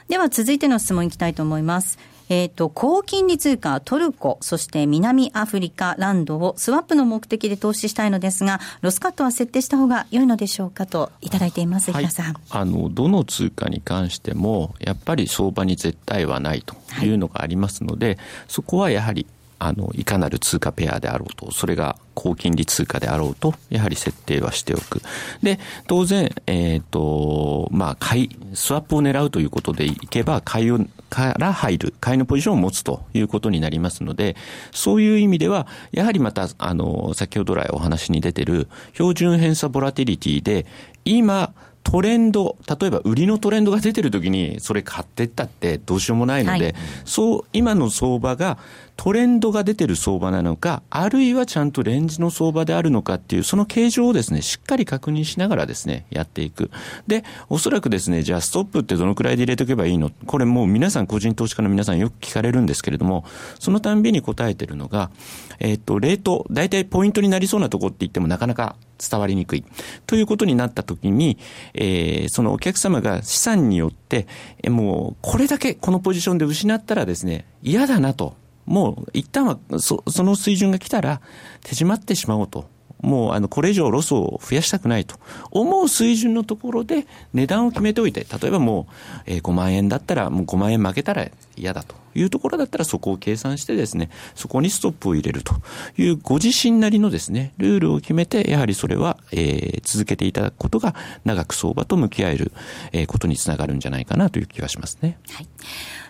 [0.08, 1.98] では続いての質問いきたいと思います。
[2.30, 10.86] えっ、ー、と、高金利通貨トルコ、そして南アフリカランドをスワップの目的で投資したいのですが、ロスカットは設定した方が良いのでしょうか？
[10.86, 12.36] といただいています、平さん。
[12.50, 19.26] あの、どの通貨に関しても、やっぱり相場に絶対はないというのがありますので、はい、そこはやはり
[19.64, 25.04] あの、いかなる通貨ペアであろうと、それが高金利通貨であろうと、やはり設定はしておく。
[25.44, 30.80] で、当然、えっ、ー、と、まあ、買い、スワップを狙うということでいけば、買いを、
[31.12, 34.38] から入る、買いのポジションを持つということになりますので、
[34.72, 40.66] そういう意味では、やはりまた、あの、先ほど来お話に出てる、標準偏差ボラティリティで、
[41.04, 48.58] 今、トレンド、例えば売りのトレンドが出てるときに、それ買ってったってどうしようもないので、はい、そう、今の相場が
[49.02, 56.70] トレンドが出てる相場なのか、あるいはちゃんとレンジの相場であるのかっていう、その形状をですね、しっかり確認しながらですね、やっていく。
[57.08, 60.12] で、おそらくですね、じゃあストップってどのくらいで入れておけばいいの？
[60.28, 63.26] これもう皆さん、個人投資家の皆さんよく聞かれるんですけれども、
[63.58, 65.10] そのたんびに答えてるのが、
[65.58, 69.66] えっ、ー、と、レート、大体ポイントになりそうなとこって言ってもなかなか伝わりにくい。
[70.06, 71.40] ということになったときに、
[71.74, 74.28] えー、そのお客様が資産によって、
[74.62, 78.40] えもう、これだけこのポジションで失ったらですね、嫌だなと。
[78.66, 81.22] もう、一旦はそ、その水準が来たら、
[81.64, 82.66] 手締まってしまおうと。
[83.02, 85.16] もうあのこれ以上ロスを増やしたくないと
[85.50, 91.28] 思う水準のところで値段を決めておいて、例えばもう、え5万円だったら、もう5万円負けたら
[91.62, 95.54] 嫌だというところだったらそこを計算してですね、そこにストップを入れると
[95.98, 102.52] いうご自身なりのですね、ルールを決めて、やはりそれは、えー、続けていただくことが長く相場と向き合える、
[102.92, 105.20] えー、ことにつながるんじゃないかなという気がしますね。
[105.30, 105.48] はい。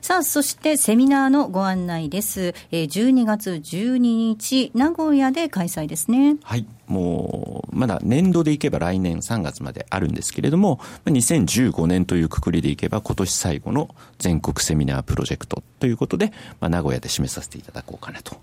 [0.02, 2.56] さあ、そしてセミナーのご案内です。
[2.72, 6.38] えー、12月12日、名古屋で開催ですね。
[6.44, 6.66] はい。
[6.92, 18.36] もう、まだ年度でいけば来年3月まであるんですけれども、2015年というくくりでいけば今年最後の全国セミナープロジェクトということで、まあ、名古屋で示させていただこうかなと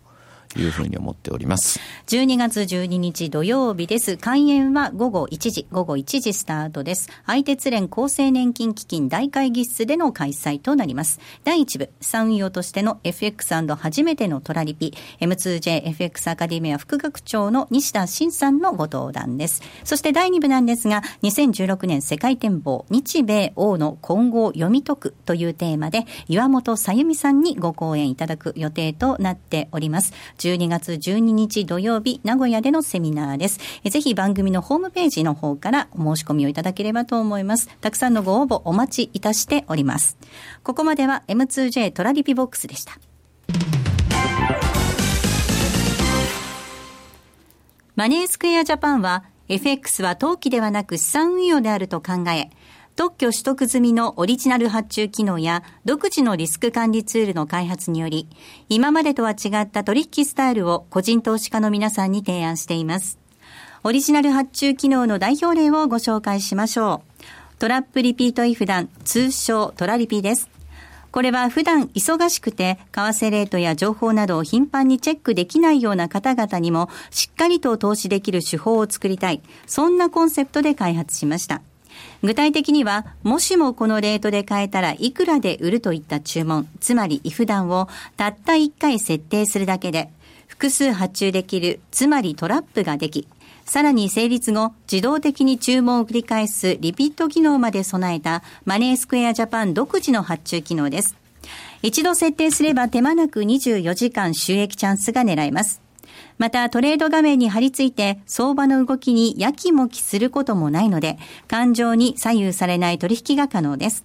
[0.57, 1.81] いうふうに思っております。
[2.07, 4.17] 12月12日土曜日です。
[4.17, 7.09] 開演は午後1時、午後1時スタートです。
[7.27, 11.21] 相鉄連厚生年金基金大会議室での開催となります。
[11.45, 19.63] 第1部、資産運用としての FX& 初めてのトラリピ、M2JFX アカデミア副学長の西田慎さんのご登壇です。
[19.85, 30.13] そして第2部なんですが、2016年世界展望、日米欧の今後を読み解くというテーマで、岩本さゆみさんにご講演いただく予定となっております。
[30.39, 33.59] 12月12日土曜日、名古屋でのセミナーです。
[33.85, 37.69] ぜひ番組のホームページの方からお申し込みをいただければと思います。
[37.81, 40.17] たくさんのご応募お待ちいたしております。
[40.63, 42.99] ここまでは M2J トラリピボックスでした。
[47.97, 52.51] マネースクエアジャパンは FX は投機ではなく資産運用であると考え、
[52.99, 58.27] 特許取得済みのオリジナル発注機能や独自のリスク管理ツールの開発により、
[58.69, 63.21] 今までとは違った取引スタイルを個人投資家の皆さんに提案しています。
[63.85, 67.23] オリジナル発注機能の代表例をご紹介しましょう。
[67.61, 70.51] トラップリピートイフダン、通称トラリピです。
[71.13, 79.41] これは普段忙しくて、為替レートや情報などを頻繁にチェックできないような方々にも、しっかりと投資できる手法を作りたい。
[79.69, 81.63] そんなコンセプトで開発しました。
[82.23, 90.11] 具体的には、もしもこのレートで買えたらいくらで売るといった注文、つまりイフダンをたった1回設定するだけで、
[90.47, 93.29] 複数発注できる、つまりトラップができ、
[93.65, 101.17] さらに成立後、自動的に注文を繰り返すリピート機能まで備えたマネースクエアジャパン独自の発注機能です。
[101.83, 105.88] 一度設定すれば手間なく24時間収益チャンスが狙えます。
[106.39, 114.05] またトレード画面に貼り付いて相場の動きにやきもきすることもないので、感情に左右されない取引が可能です。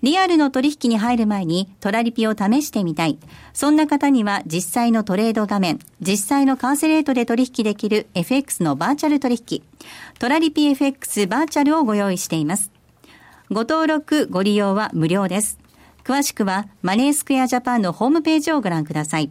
[0.00, 3.18] リアルの取引に入る前にトラリピを試してみたい。
[3.52, 9.62] そんな方には実際のトレード画面、実際の為替レートで取引できる FX のバーチャル取引、
[10.20, 12.70] トラリピ FX バーチャルをご用意しています。
[13.50, 15.58] ご登録、ご利用は無料です。
[16.04, 19.30] 詳しくはマネースクエアジャパンのホームページをご覧ください。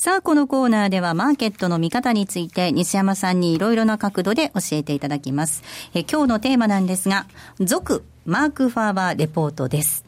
[0.00, 5.64] さあ、このコーナーではマーケットの見方について西山さんにいろいろな角度で教えていただきます。
[5.92, 7.26] え今日のテーマなんですが、
[7.58, 10.04] 続マーク・ファーバーレポートです。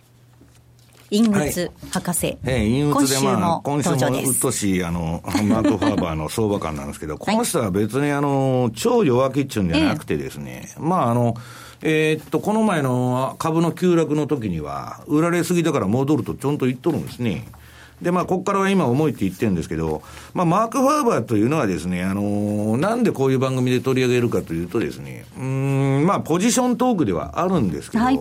[1.10, 2.26] 陰鬱博士。
[2.26, 11.34] はい、陰鬱でまあ、今週もうっとしい、あの、マーク・ファーバーの相場感なんですけど、この人は別にあの、超弱気っちゅうんじゃなくてですね、えまああの、
[11.82, 17.44] えー、っと、この前の株の急落の時には、売られすぎだから戻るとちゃんと言っとるんですね。
[18.02, 20.02] で、まあ、ここからは今思いって言ってるんですけど、
[20.34, 28.18] まあ、マーク・ファーバーというのはですね、あのー、なんでこういう番組で取り上げるかというとですね、うん、まあ、ポジショントークではあるんですけど、はい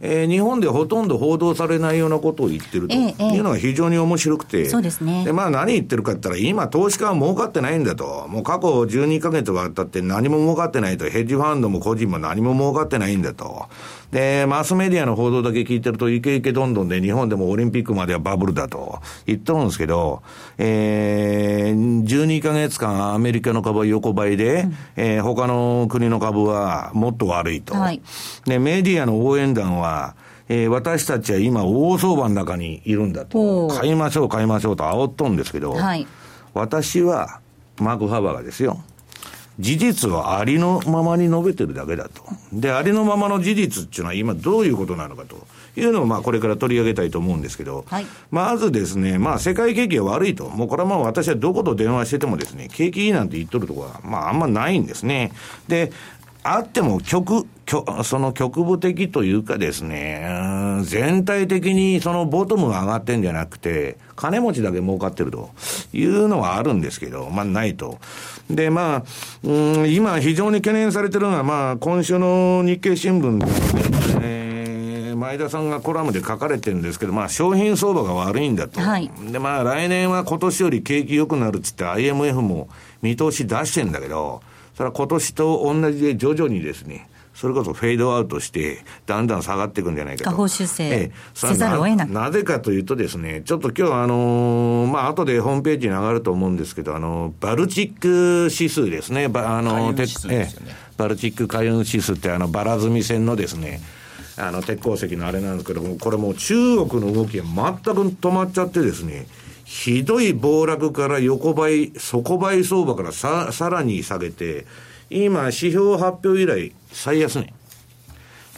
[0.00, 5.24] えー、日本でほとんど報道されないようなことを言ってるというのが非常に面白くて、ええ、そうですね。
[5.24, 8.26] で、まあ何言ってるかって言ったら、今投資家は儲かってないんだと。
[8.28, 11.08] もう過去12ヶ月は経って何も儲かってないと。
[11.08, 13.66] ヘッジファンドも個人も何も儲かってないんだと。
[14.10, 20.22] で、マスメディアの報道だけ聞いてると、イケイケどんどんで日本でもオリンピックまではバブルだと言っとるんですけど、
[20.56, 27.74] えー、12ヶ月間アメリカの株は横ばいで、うん、えー、他の国の株はもっと悪いと。
[27.74, 28.00] はい、
[28.46, 30.16] で、メディアの応援団は、
[30.48, 36.06] えー、私たちは今、大相場の中にいるんだと、買いましょう、買いましょうと煽っとんですけど、はい、
[36.54, 37.40] 私は、
[37.78, 38.82] マーク・ファーバーがですよ、
[39.58, 42.22] 事実はありのままに述べてるだけだと。
[42.52, 50.48] で、ありのままの事実っていうのは今どういうことなのかというのをまあこれから取り上げたいと思うんですけど、はい、まずですね、まあ世界景気が悪いと。
[50.48, 55.32] もうこれはまあ私はどこと電話しててもですね、景気いいなんて言っとるところはまああんまないんですね。
[55.66, 55.92] で、
[56.50, 65.50] あっても局、その局部的というかですね、全体的にそのボトムが上がってんじゃなくて、金持ちだけ儲かってると
[65.92, 67.98] いうのはあるんですけど、まあないと。
[68.48, 69.04] で、まあ、
[69.44, 69.52] う
[69.84, 73.38] ん、今非常に懸念されてるのは、まあ今週の日経新聞
[74.14, 78.80] で、ね、前田さんがコラムで書かれてるんですけど、まあ、商品相場が悪いんだと。
[78.80, 82.68] はい、で、まあ、来年は今年より景気良くなるっつって IMF も
[83.02, 84.40] 見通し出してんだけど、
[84.78, 90.30] それは今年と同じで徐々にですね、それこそフェードアウトして、だんだん下がっていくんじゃないかと。
[90.30, 92.08] 下方修正せざるを得ない。
[92.08, 99.28] なぜかというとですね、ちょっと今日あのー、まあ後でホームページに上がると思うんですけど、あの、バルチック指数ですね。
[99.34, 100.48] あの、ね、え
[100.96, 103.80] バルチック海運指数ってあの、バラ積み線のですね、
[104.36, 106.54] あの、鉄鉱石のあれなんですけども、これもう中
[106.86, 107.52] 国の動きが全
[107.82, 109.26] く止まっちゃってですね、
[109.68, 114.64] ひどい暴落から横ばい、底ばい相場からささらに下げて、
[115.10, 117.52] 今、指標発表以来、最安値。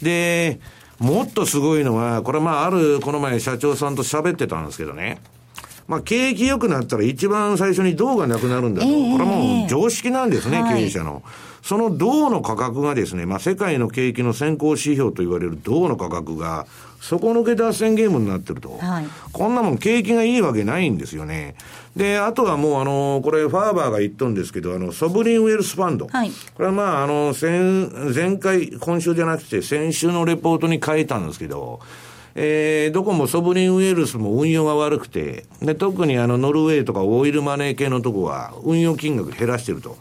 [0.00, 0.60] で、
[1.00, 5.18] もっとすごいのは、これまあ、ある、この前社長さんと喋ってたんですけどね。
[5.88, 8.86] まあ、景気良くなったら一番最初に銅がなくなるんだと。
[8.86, 11.24] これはもう常識なんですね、経営者の。
[11.62, 16.66] その銅の価格がですね、まあ、世界の景気の先行指標と言われる銅の価格が、
[17.00, 21.54] 底抜け脱線ゲームになってると、はい、こんなもん景気がいいわけないんですよね。
[21.96, 26.08] で、あとはもうあの、これファーバーが言っとんですけど、あの、ソブリンウェルスファンド。
[26.08, 31.80] はい、これはまあ、あの、先、前回、今週じゃなくて先週のレポートに書いたんですけど、
[32.34, 39.96] えー、どこもソブリンウェルスも運用が悪くて、で、特にあの、ノルウェーとかオイルマネー系のとこは運用金額減らしてると。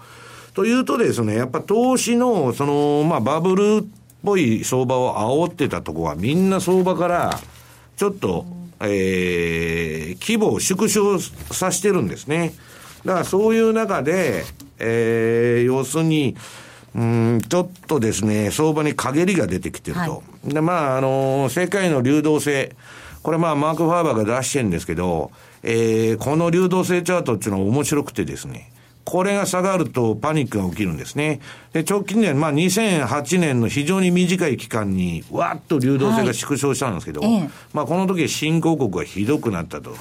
[0.53, 3.87] というとですね、やっぱ投資の、その、まあ、バブル
[4.23, 7.39] ぽい相場を煽ってたとこは、みんな相場から、
[7.97, 8.45] ちょっと、
[8.81, 12.53] えー、規模を縮小させてるんですね。
[13.05, 14.45] だからそういう中で、
[14.77, 16.35] えー、要するに、
[16.95, 20.01] うん、ちょっとですね、相場に陰りが出てきてると。
[20.01, 22.75] はい、で、まあ、あの、世界の流動性、
[23.21, 25.31] これまあ、マーク・ファーバーが出してるんですけど、
[25.61, 28.71] えー、この流動性チャートっていうのは面白くてですね、
[29.09, 31.41] これが下がるとパニックが起きるんですね。
[31.73, 39.95] で、直近で、まあ、2008年の非常に短い期間に、わっと流動性が縮小したんですけど、はい、まあ、この時新興国がひどくなったと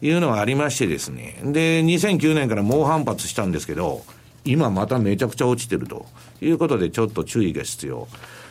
[0.00, 1.38] いうのがありましてですね。
[1.44, 4.02] で、2009年から猛反発したんですけど、
[4.44, 6.06] 今まためちゃくちゃ落ちてると
[6.40, 8.08] いうことで、ちょっと注意が必要。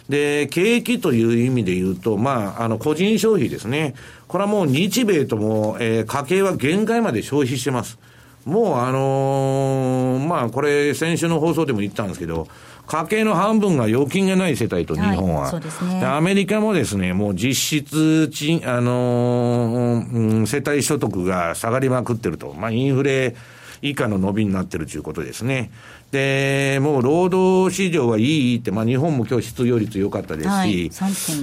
[0.07, 3.95] で、景気という意味で言うと、まあ、あの、個人消費ですね。
[4.29, 7.99] これはもう日米とも、えー、家計は限界まで消費してます。
[8.45, 12.47] もうあのー、まあこれ先週の放送でも言ったんですけど、
[12.87, 15.41] 家計の半分が預金がない世帯と日本は。
[15.41, 16.05] はい、そうですね。
[16.05, 22.53] アメリカもですね、もう実質賃、あのー、うん、世帯所得が下がりまくってると。
[22.53, 23.35] まあインフレ
[23.81, 25.71] 以下の伸びになってるということですね。
[26.11, 30.91] で、もう労働市場はいいって、まあ日本も今日失業率良かったですし、はい、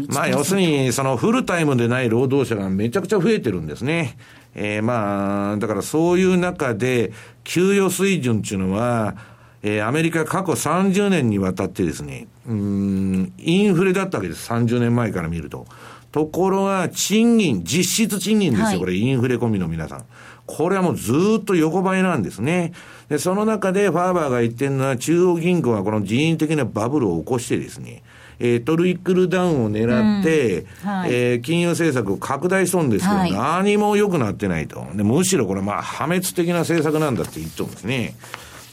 [0.08, 4.18] まあ要するにそのフルタイムでない労働者がめちゃくちゃ増えてるんですね。
[4.60, 7.12] えー、まあ、だからそういう中で、
[7.44, 9.14] 給与水準っていうのは、
[9.62, 14.50] えー、アメリカ過去30年にわたってですね、うん、インフレだったわけです。
[14.50, 15.66] 30年前から見ると。
[16.10, 20.04] ところが、賃金、実質賃金ですよ、はい、これ、インフレ込みの皆さん。
[20.46, 22.72] これはもうずっと横ばいなんですね。
[23.08, 28.02] で、その中でファーバーが言ってるのは、中央銀行はこの人為的なバブルを起こしてですね、
[28.40, 34.86] えー、トリックルダウンを狙って、うんはい、えー、金融政策を拡大しとんですけど、はい、何も良くなってないと。
[34.94, 38.14] でむしろこれまあ破滅的な政策なんだって言っとるんですね。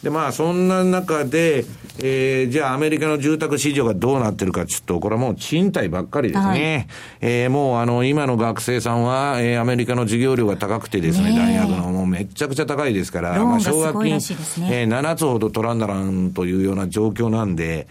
[0.06, 1.66] で、まあ、そんな中で、
[1.98, 6.46] えー、じゃあアメリカの住宅市場がどうなってるかちょっと、これはもう賃貸ばっかりですね。
[6.48, 6.88] はい、
[7.22, 17.88] えー、もうあの、今の学生さんは、えー、アメリカの授業料が高くてですね、ね大学のもうめちゃくちゃ高いですから、まあ、奨学金、ね、えー、7つほど取らんならんというような状況なんで、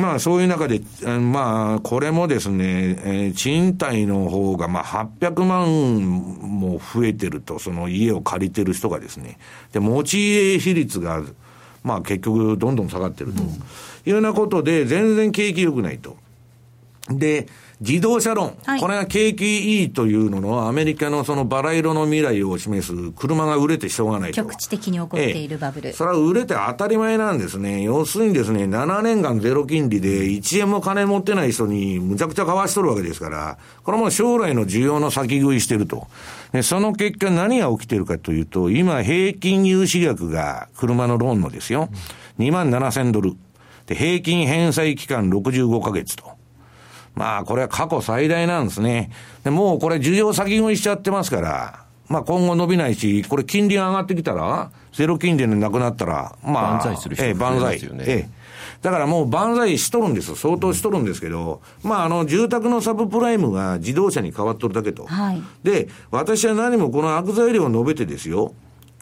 [0.00, 4.84] まあ、そういう中で、まあ、これもですね、えー、賃貸の方が、まあ、
[5.20, 6.00] 800万
[6.40, 9.38] も増えてると、その家を借りてる人がですね、
[9.72, 11.22] で、持ち家比率が、
[11.82, 13.46] まあ、結局、どんどん下がってると、い
[14.06, 16.16] うようなことで、全然景気良くないと。
[17.08, 17.48] で、
[17.82, 24.36] 自動車論、はい、これが景気いいというののアメリカのそのバラ色の未来を示す車が売れてしょうがないと。
[24.36, 25.88] 局地的に起こっているバブル。
[25.88, 27.82] ええ、それは売れて当たり前なんですね。
[27.82, 36.06] 要するにですね、7年間ゼロ金利で1円も金持ってない人にむちゃくちゃ買わしとるわけですから、これも将来の需要の先食いしてると。
[36.52, 41.88] で、その結果何が起きてるかというと、今平均融資額が車のローンのですよ。
[42.38, 43.32] 2万7千ドル。
[43.86, 46.41] で、平均返済期間65ヶ月と。
[47.14, 49.10] まあ、これは過去最大なんですね。
[49.44, 57.80] で、もうこれ需要先食いしちゃってますから、まあ今後伸びないし、これ金利が上がってきたら、ゼロ金利でなくなったら、まあ、万歳する人、ええ、万歳。
[58.00, 58.42] ええ。
[58.82, 60.36] だからもう万歳しとるんですよ。
[60.36, 65.06] 相当しとるんですけど、まああの、住宅のサブプライムが自動車に変わっとるだけと。
[65.06, 65.42] はい。
[65.62, 68.52] で、私は何もこの悪材料を述べてですよ。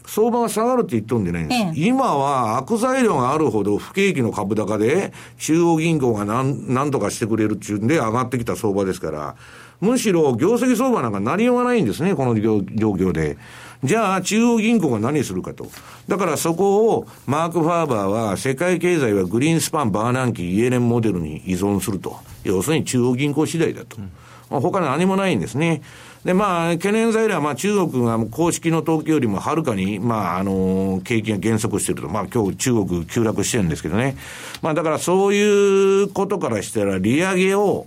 [0.06, 1.60] 相場が下がるって言っとんでないんです。
[1.62, 9.36] ええ、今は悪材料があるほど不景気の株高で、中央銀行が何、何とかしてくれるっていうんで上がってきた相場ですから、
[9.80, 13.38] むしろ業績相場なんかなりようがないんですね、この状況で。
[13.82, 15.66] じゃあ、中央銀行が何するかと。
[16.06, 22.18] だからそこを、マーク・ファーバーは、世界経済はグリーンスパン、バーナンキ、イエレンモデルに依存すると。
[22.44, 23.96] 要するに中央銀行次第だと。
[23.96, 24.10] うん
[24.50, 25.80] まあ、他何もないんですね。
[26.24, 32.08] で、まあ、懸念材料は、まあ、中国が公式の統計よりもはるかに、まあ、あの、景気が減速していると。
[32.08, 34.16] まあ、今日中国急落してるんですけどね。
[34.60, 37.86] まあ、だからそういうことからしたら、利上げを、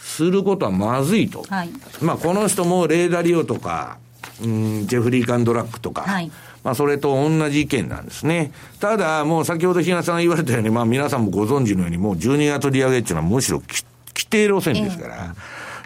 [0.00, 1.44] することはまずいと。
[1.48, 3.98] はい、まあ、この人もレーダーリオとか、
[4.42, 6.32] うん、ジェフリー・カンドラックとか、はい、
[6.64, 8.52] まあ、それと同じ意見なんですね。
[8.80, 13.84] ただ、もう先ほど日嘉さんが言われたように、まあ、皆さんもご存知のように、もう12月利上げっていうのはむしろ規
[14.28, 15.16] 定路線ですから。
[15.16, 15.34] えー、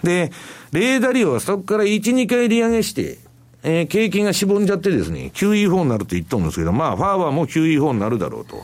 [0.05, 0.31] で、
[0.73, 3.19] レーダーリオはそこから1、2回利上げして、
[3.63, 8.63] えー、景気がしぼんじゃってですね、QE4 になるって言ったんですけど、まあ、ファーバーも QE4 になるだろうと。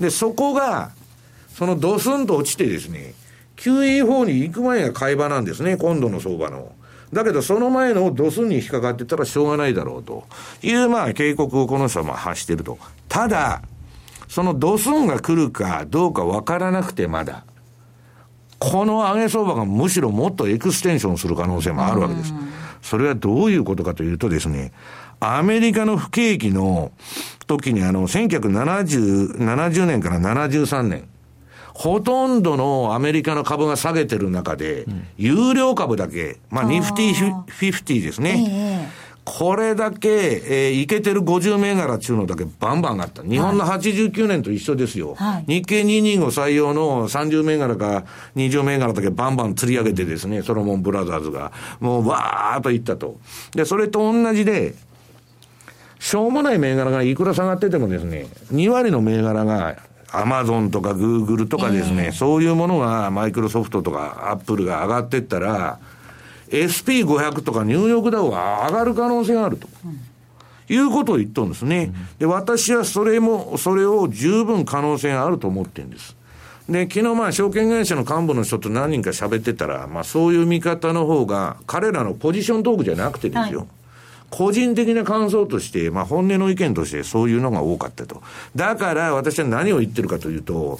[0.00, 0.90] で、そこが、
[1.54, 3.14] そのドスンと落ちてですね、
[3.56, 6.72] QE4 に行く前が買い場なんですね、今度の相場の。
[7.12, 10.24] だけど、その前のドスンに引っかかってたらしょうがないだろうと
[10.62, 12.78] いう、まあ、警告をこの人はまあ発してると。
[13.08, 13.62] ただ、
[14.28, 17.44] そのドスンが来るかどうかわからなくてまだ。
[18.58, 22.32] この上げ相場がむしろもっとエクステンションする可能性もあるわけです。
[22.82, 24.72] それはどういうことかというとですね、
[25.20, 26.92] アメリカの不景気の
[27.46, 31.08] 時にあの、1970、70年から73年、
[31.74, 38.90] ほとんどのアメリカの株が下げてる中で、うん、有料株だけ、まあ、ニフティフィフティですね。
[38.92, 43.22] えーこれだけ、えー、いけてる50銘柄っていうのだけバンバン上がった。
[43.22, 45.14] 日本の89年と一緒ですよ。
[45.16, 48.04] はい、日経225採用の30銘柄か
[48.36, 53.18] 20銘柄だけバンバン釣り上げてですね、ソロモンブラザーズが、もうわーっといったと。
[53.54, 54.74] で、それと同じで、
[55.98, 59.76] しょうもない銘柄がいくら下がっててもですね、2割の銘柄が
[60.10, 65.80] アマゾンとかグーグルとかですね、えー、そういうものがマイクロソフトとかアップルが上がっていったら、
[66.50, 69.68] SP500 とかニューヨークダウが上がる可能性があると。
[70.70, 71.92] いうことを言っとるんですね。
[72.18, 76.14] で、私はそれも、それを十分可能性があると思ってるんです。
[76.68, 83.60] で、昨日まあ証券会社の幹部の人と何人か喋ってたら、まあそういう見方の方が、彼らのポジショントークじゃなくてですよ。
[83.60, 83.68] はい、
[84.28, 88.22] 個人的な感想として、まあ本音の意見としてそういうのが多かったと。
[88.54, 90.78] だから私は何を言ってるかというと、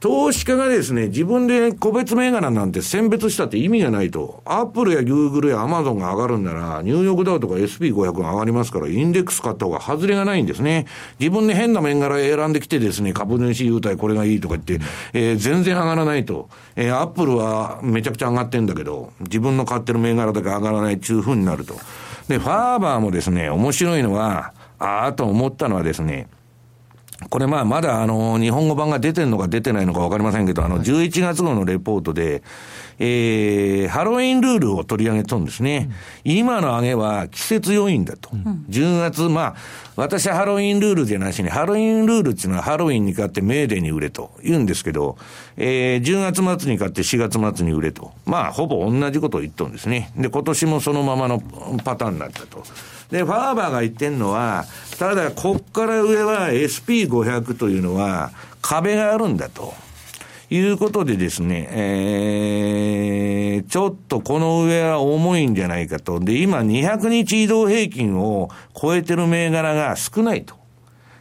[0.00, 4.42] 投資家がですね、自分で個別銘柄なんて選別したって意味がないと。
[4.46, 10.86] アップルやグーグルやアマゾンが上がるんなら、ニューヨークダウとか SP500 が上がりますから、インデックス買った方が外れがないんですね。
[11.18, 14.80] 自分で変な銘柄選んできてですね、株主優待これがいいとか言って、
[15.12, 16.48] えー、全然上がらないと。
[16.76, 21.74] えー、アップルはめちゃくちゃ上がってんだけど、自分の買ってる銘柄だけ上がらないっていう風になると。
[22.26, 26.26] で、ファーバーもですね、面白いのは、ああと思ったのはですね、
[27.28, 32.42] これまあまだあの日本語版が出てるのか出てないのかわかりませんけど、あの11月号のレポートで、
[32.98, 35.90] えー、ハロウィンルールを取り上げとんですね。
[36.24, 38.30] 今の上げは季節要因だと。
[38.32, 39.54] うん、10月、まあ、
[39.96, 45.16] 私はハロウィンルールじゃなしに、ハロウィンルールっていうのはハロウィンに買ってメーデーに売れと言うんですけど、
[45.56, 48.12] えー、10月末に買って4月末に売れと。
[48.26, 50.10] まあ、ほぼ同じことを言っとんですね。
[50.16, 51.40] で、今年もそのままの
[51.84, 52.62] パターンになったと。
[53.10, 54.64] で、ファーバーが言ってんのは、
[54.98, 58.32] ただ、こっから上は SP500 というのは
[58.62, 59.74] 壁があるんだと。
[60.52, 66.18] いうことでですね、えー、ちょっとこの上は重いんじゃないかと。
[66.18, 70.56] で、今200日移動平均を超えてる銘柄が少ないと。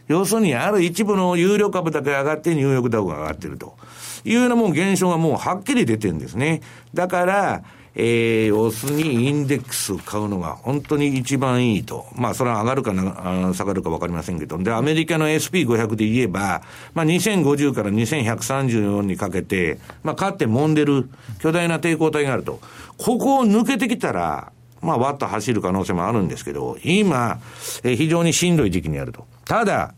[0.08, 3.78] 要するに、ある一部の有料株だけ上がってニューヨークダウが上がってると。
[4.26, 6.62] いうようなもう現象がもうはっきり出てるんですね。
[6.96, 7.64] だから、
[8.02, 12.06] えー、要するにインデックス買うのが本当に一番いいと。
[12.16, 14.58] まあ、それは上がるかな、下がるかわかりませんけど。
[14.58, 16.62] で、アメリカの SP500 で言えば、
[16.94, 21.10] まあ、2050から2134にかけて、まあ、勝って揉んでる
[21.42, 22.62] 巨大な抵抗体があると。
[22.98, 27.40] ここを抜けてきたら、まあ、わっと走る可能性もあるんですけど、今、
[27.84, 29.28] えー、非常にしんどい時期にあると。
[29.44, 29.94] ただ、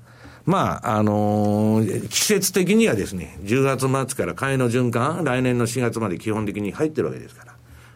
[0.46, 7.51] まあ、あのー、季節的にはですね、10月末から買いの循環、来年の4月まで基本的に入ってるわけですから。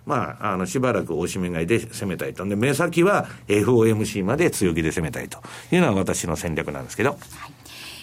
[0.05, 2.45] まあ、あの、しばらくおしめ買いで攻めたいと。
[2.45, 5.39] で、目先は FOMC まで強気で攻めたいと
[5.71, 7.11] いうのは私の戦略なんですけど。
[7.11, 7.19] はい、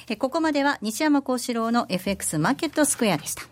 [0.09, 3.43] えここまでは西山幸四郎の FX マーケットスクエアでした。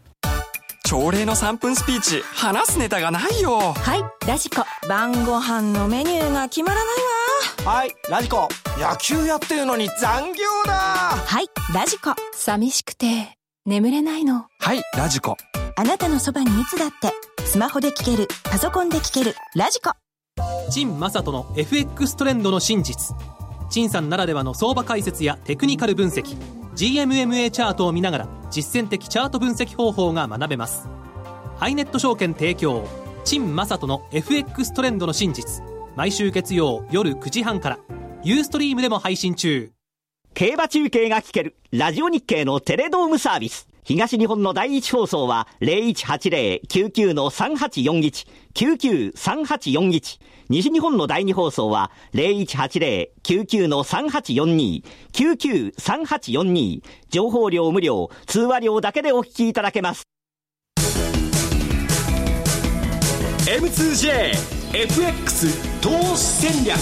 [0.91, 3.61] 朝礼の3分スピーチ、話すネタがないよ。
[3.61, 4.65] はい、ラジコ。
[4.89, 7.73] 晩ご飯のメニューが決まらないわ。
[7.73, 8.49] はい、ラジコ。
[8.77, 10.73] 野球やってるのに残業だ。
[10.73, 12.17] はい、ラジコ。
[12.33, 13.37] 寂しくて、
[13.67, 14.47] 眠れないの。
[14.59, 15.37] はい、ラジコ。
[15.81, 17.11] あなたのそばにいつだって、
[17.47, 19.93] スマホで聞ける、パソコンで聞ける、ラジコ。
[20.71, 23.17] 陳正人の FX トレンドの真実。
[23.71, 26.37] 陳さんならではの相場解説やテクニカル分析。
[26.77, 30.87] GMMA チャートを見ながら実践的チャート分析方法が学べます。
[31.57, 32.87] ハイネット証券提供。
[33.25, 35.65] 陳正人の FX トレンドの真実。
[35.97, 37.79] 毎週月曜夜9時半から。
[38.23, 39.73] ユーストリームでも配信中。
[40.35, 50.21] 競馬中継が聞けるラジオ日経のテレドームサービス東日本の第一放送は0180-99-3841、99-3841。
[50.49, 56.83] 西日本の第二放送は0180-99-3842、99-3842。
[57.09, 60.03] 情報量無料、通話料だけでお聞きいただけます。
[63.47, 65.49] M2J FX
[65.81, 66.79] 投資戦略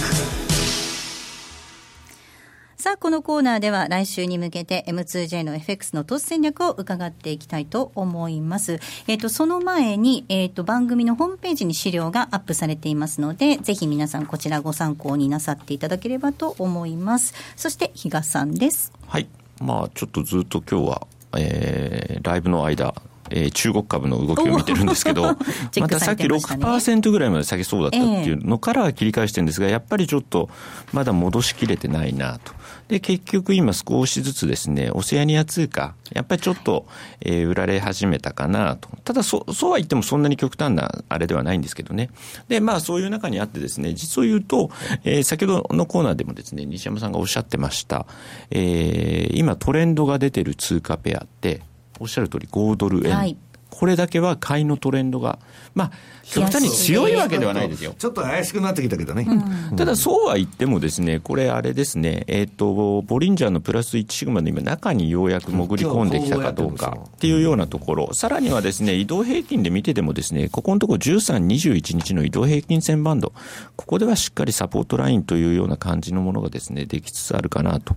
[2.80, 8.78] さあ、このコーナーでは来週に向けて M2J の FX の投資戦略を伺っていきたいと思います。
[9.08, 17.34] えっ、ー、と、その前に、えっ、ー、と、番組のホームページに資料がアップされていますので、ぜひ皆さんこちらご参考になさっていただければと思います。
[17.56, 18.92] そして、比嘉さんです。
[19.08, 19.26] はい。
[19.60, 21.06] まあ、ちょっとずっと今日は、
[21.36, 22.94] えー、ライブの間、
[23.30, 25.36] えー、中国株の動きを見てるんですけど、
[25.80, 30.48] またさっき6%ぐらいまで下げそうだったっていうのから切り返してるんですが、やっぱりちょっと
[30.92, 32.57] まだ戻しきれてないなと。
[32.88, 36.86] で、結局今少しずつですね、オセアニア通貨、やっぱりちょっと、
[37.20, 38.88] えー、売られ始めたかなと。
[39.04, 42.10] ただそ、そうは言ってもそんなに極端なあれではないんですけどね。
[42.48, 44.70] で、まあそういう中にあってですね、実を言うと、
[45.04, 48.06] えー、先ほどのコーナーでもですね、西山さんがおっしゃってました、
[48.50, 51.60] えー、今トレンドが出てる通貨ペアって、
[52.00, 53.14] おっしゃる通り5ドル円。
[53.14, 53.36] はい
[53.70, 55.38] これだけは買いのトレンドが、
[55.74, 55.92] まあ、
[56.30, 57.94] 極端に強いわけではないですよ。
[57.98, 59.26] ちょっと怪しくなってきたけどね。
[59.70, 73.32] うん、ただ、そうは言ってもですね、これあれですね、えっ、ー、と、ボリンジャーのプラス1シグマの今、中にようやく潜り込んできたかどうかっていうようなところ、さらにはですね、移動平均で見ててもですね、ここのところ13、21日の移動平均線バンド、
[73.76, 77.96] ここではしっかりサポートラインというような感じのものがですね、できつつあるかなと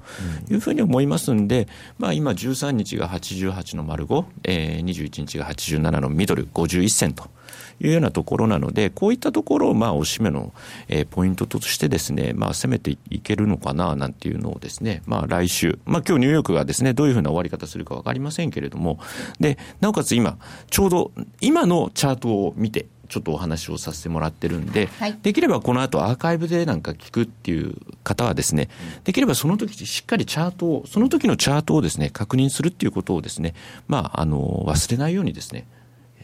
[0.49, 1.67] いうふうに思いますんで、
[1.97, 7.29] まあ今13日が88の丸5、えー、21日が87のミドル51銭と。
[7.81, 10.53] いうようなところなので、こういったところを、まあ、おしめの、
[10.87, 18.99] えー、ポイントとしてですね、まあ、攻めていけるのかな、なんていうのをですね、まあ、来週、まあ、今日ニューヨークがですね、どういうふうな終わり方するかわかりませんけれども、
[19.39, 20.37] で、なおかつ今、
[20.69, 21.11] ちょうど、
[21.41, 27.75] 今のチャートを見て、ちょっとお話をさせてもらってるんで、はい、できればこの後アーカイブでなんか聞くっていう
[28.05, 28.69] 方はですね、
[29.03, 33.53] できればその時しっかりチャートを、その時のチャートをですね、確認するっていうことをですね、
[33.89, 35.67] まあ、あの、忘れないようにですね、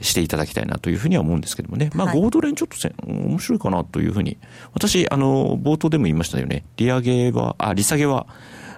[0.02, 4.38] していただきたいなというふうには思うんですけどもね、まあ、5ドル円ちょっとせ、面白いかなというふうに、
[4.74, 8.28] 私、あの、冒頭でも言いましたよね、利上げは、あ、利下げは、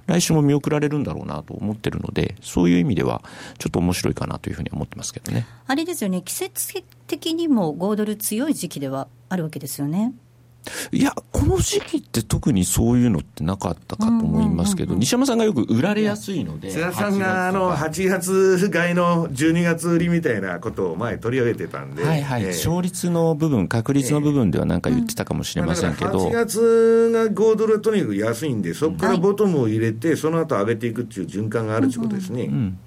[0.07, 3.21] 来週も見送られるんだろうなと思ってるので、そういう意味では、
[3.59, 5.45] ちょっと面白いかなというふうに思ってますけどね。
[5.67, 10.13] あれですよね、季節的にも5ドル強い時期ではあるわけですよね。
[10.91, 16.71] いや、この時期って特にそういうのってなかったかと思いますけど、西山さんがよく売られやすいので。
[16.71, 22.03] 津田さんがあの8月買いの12月売りみたいなことを前取り上げてたんで。
[22.03, 22.43] はいはい。
[22.43, 26.29] えー、勝率の部分、確率の部分ではなんか言ってたかもしれませんけど。
[26.29, 32.43] 8月が5ドルとにかく安いんで、そこからボトムを入れて、その後上げていくっていう循環があるということですね。
[32.43, 32.79] うんうん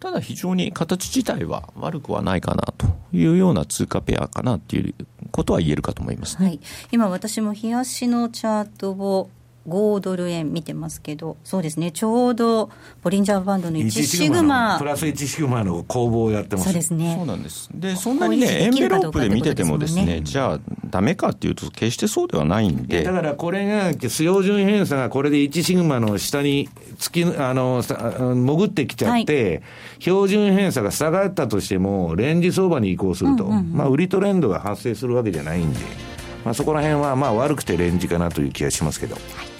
[0.00, 4.94] ただ非常に形自体は悪くはないかなというような通貨ペアかなっていう
[5.30, 6.60] ことは言えるかと思います、ね、はい、
[6.92, 9.30] 今私も冷やしのチャートを
[9.66, 12.70] 5ドル円見てますけど、そうですね、ちょうど
[13.02, 14.78] ボリンジャーバンドの1シグマ。
[14.78, 16.64] プラス1シグマの攻防をやってます。
[16.66, 17.14] そうですね。
[17.16, 17.68] そうなんです。
[17.74, 23.02] で、そんなにね、エンベロープで見ててもですね、じゃあ、ダメかっていうと、決してそうではないんで。
[23.02, 29.62] だからこれが、標準偏差がこれで1シグマの下に突き、あの、潜ってきちゃって、はい、
[29.98, 36.07] 標準偏差が下がったとしても、レンジ相場に移行すると、うんうんうん、まあ、売りトレンドが発生するわけじゃないんで。
[36.48, 39.16] まあ、そこら辺はまあ悪くてレンジかなという気がしますけど。
[39.16, 39.57] はい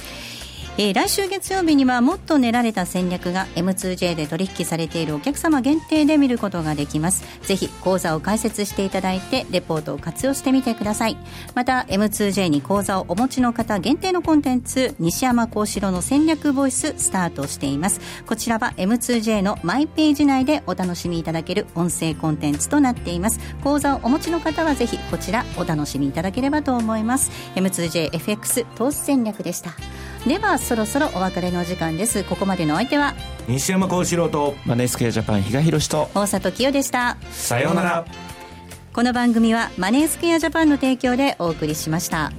[0.81, 7.25] えー、来週月曜日にはもっと練られた戦略が M2J で取引されているお客様限定で見ることができます。
[7.43, 11.17] ぜひ講座を開設していただいてレポートを活用してみてください。
[11.57, 18.01] また M2J に講座をお持ちの方限定のコンテンツ西山幸四郎の戦略ボイススタートしています。
[18.29, 23.41] こちらは M2J のマイページ内でお楽しみいただける音声コンテンツとなっています。
[23.65, 27.33] 講座をお持ちの方はぜひこちらお楽しみいただければと思います。
[27.57, 29.73] M2JFX 投資戦略でした。
[30.27, 32.25] ではそろそろお別れの時間です。
[32.25, 33.15] ここまでのお相手は
[33.47, 37.17] 西山幸四郎とマネースケアジャパン比嘉宏と大里清でした。
[37.31, 38.05] さようなら。
[38.93, 42.33] この番組はマネースケアジャパンの提供でお送りしました。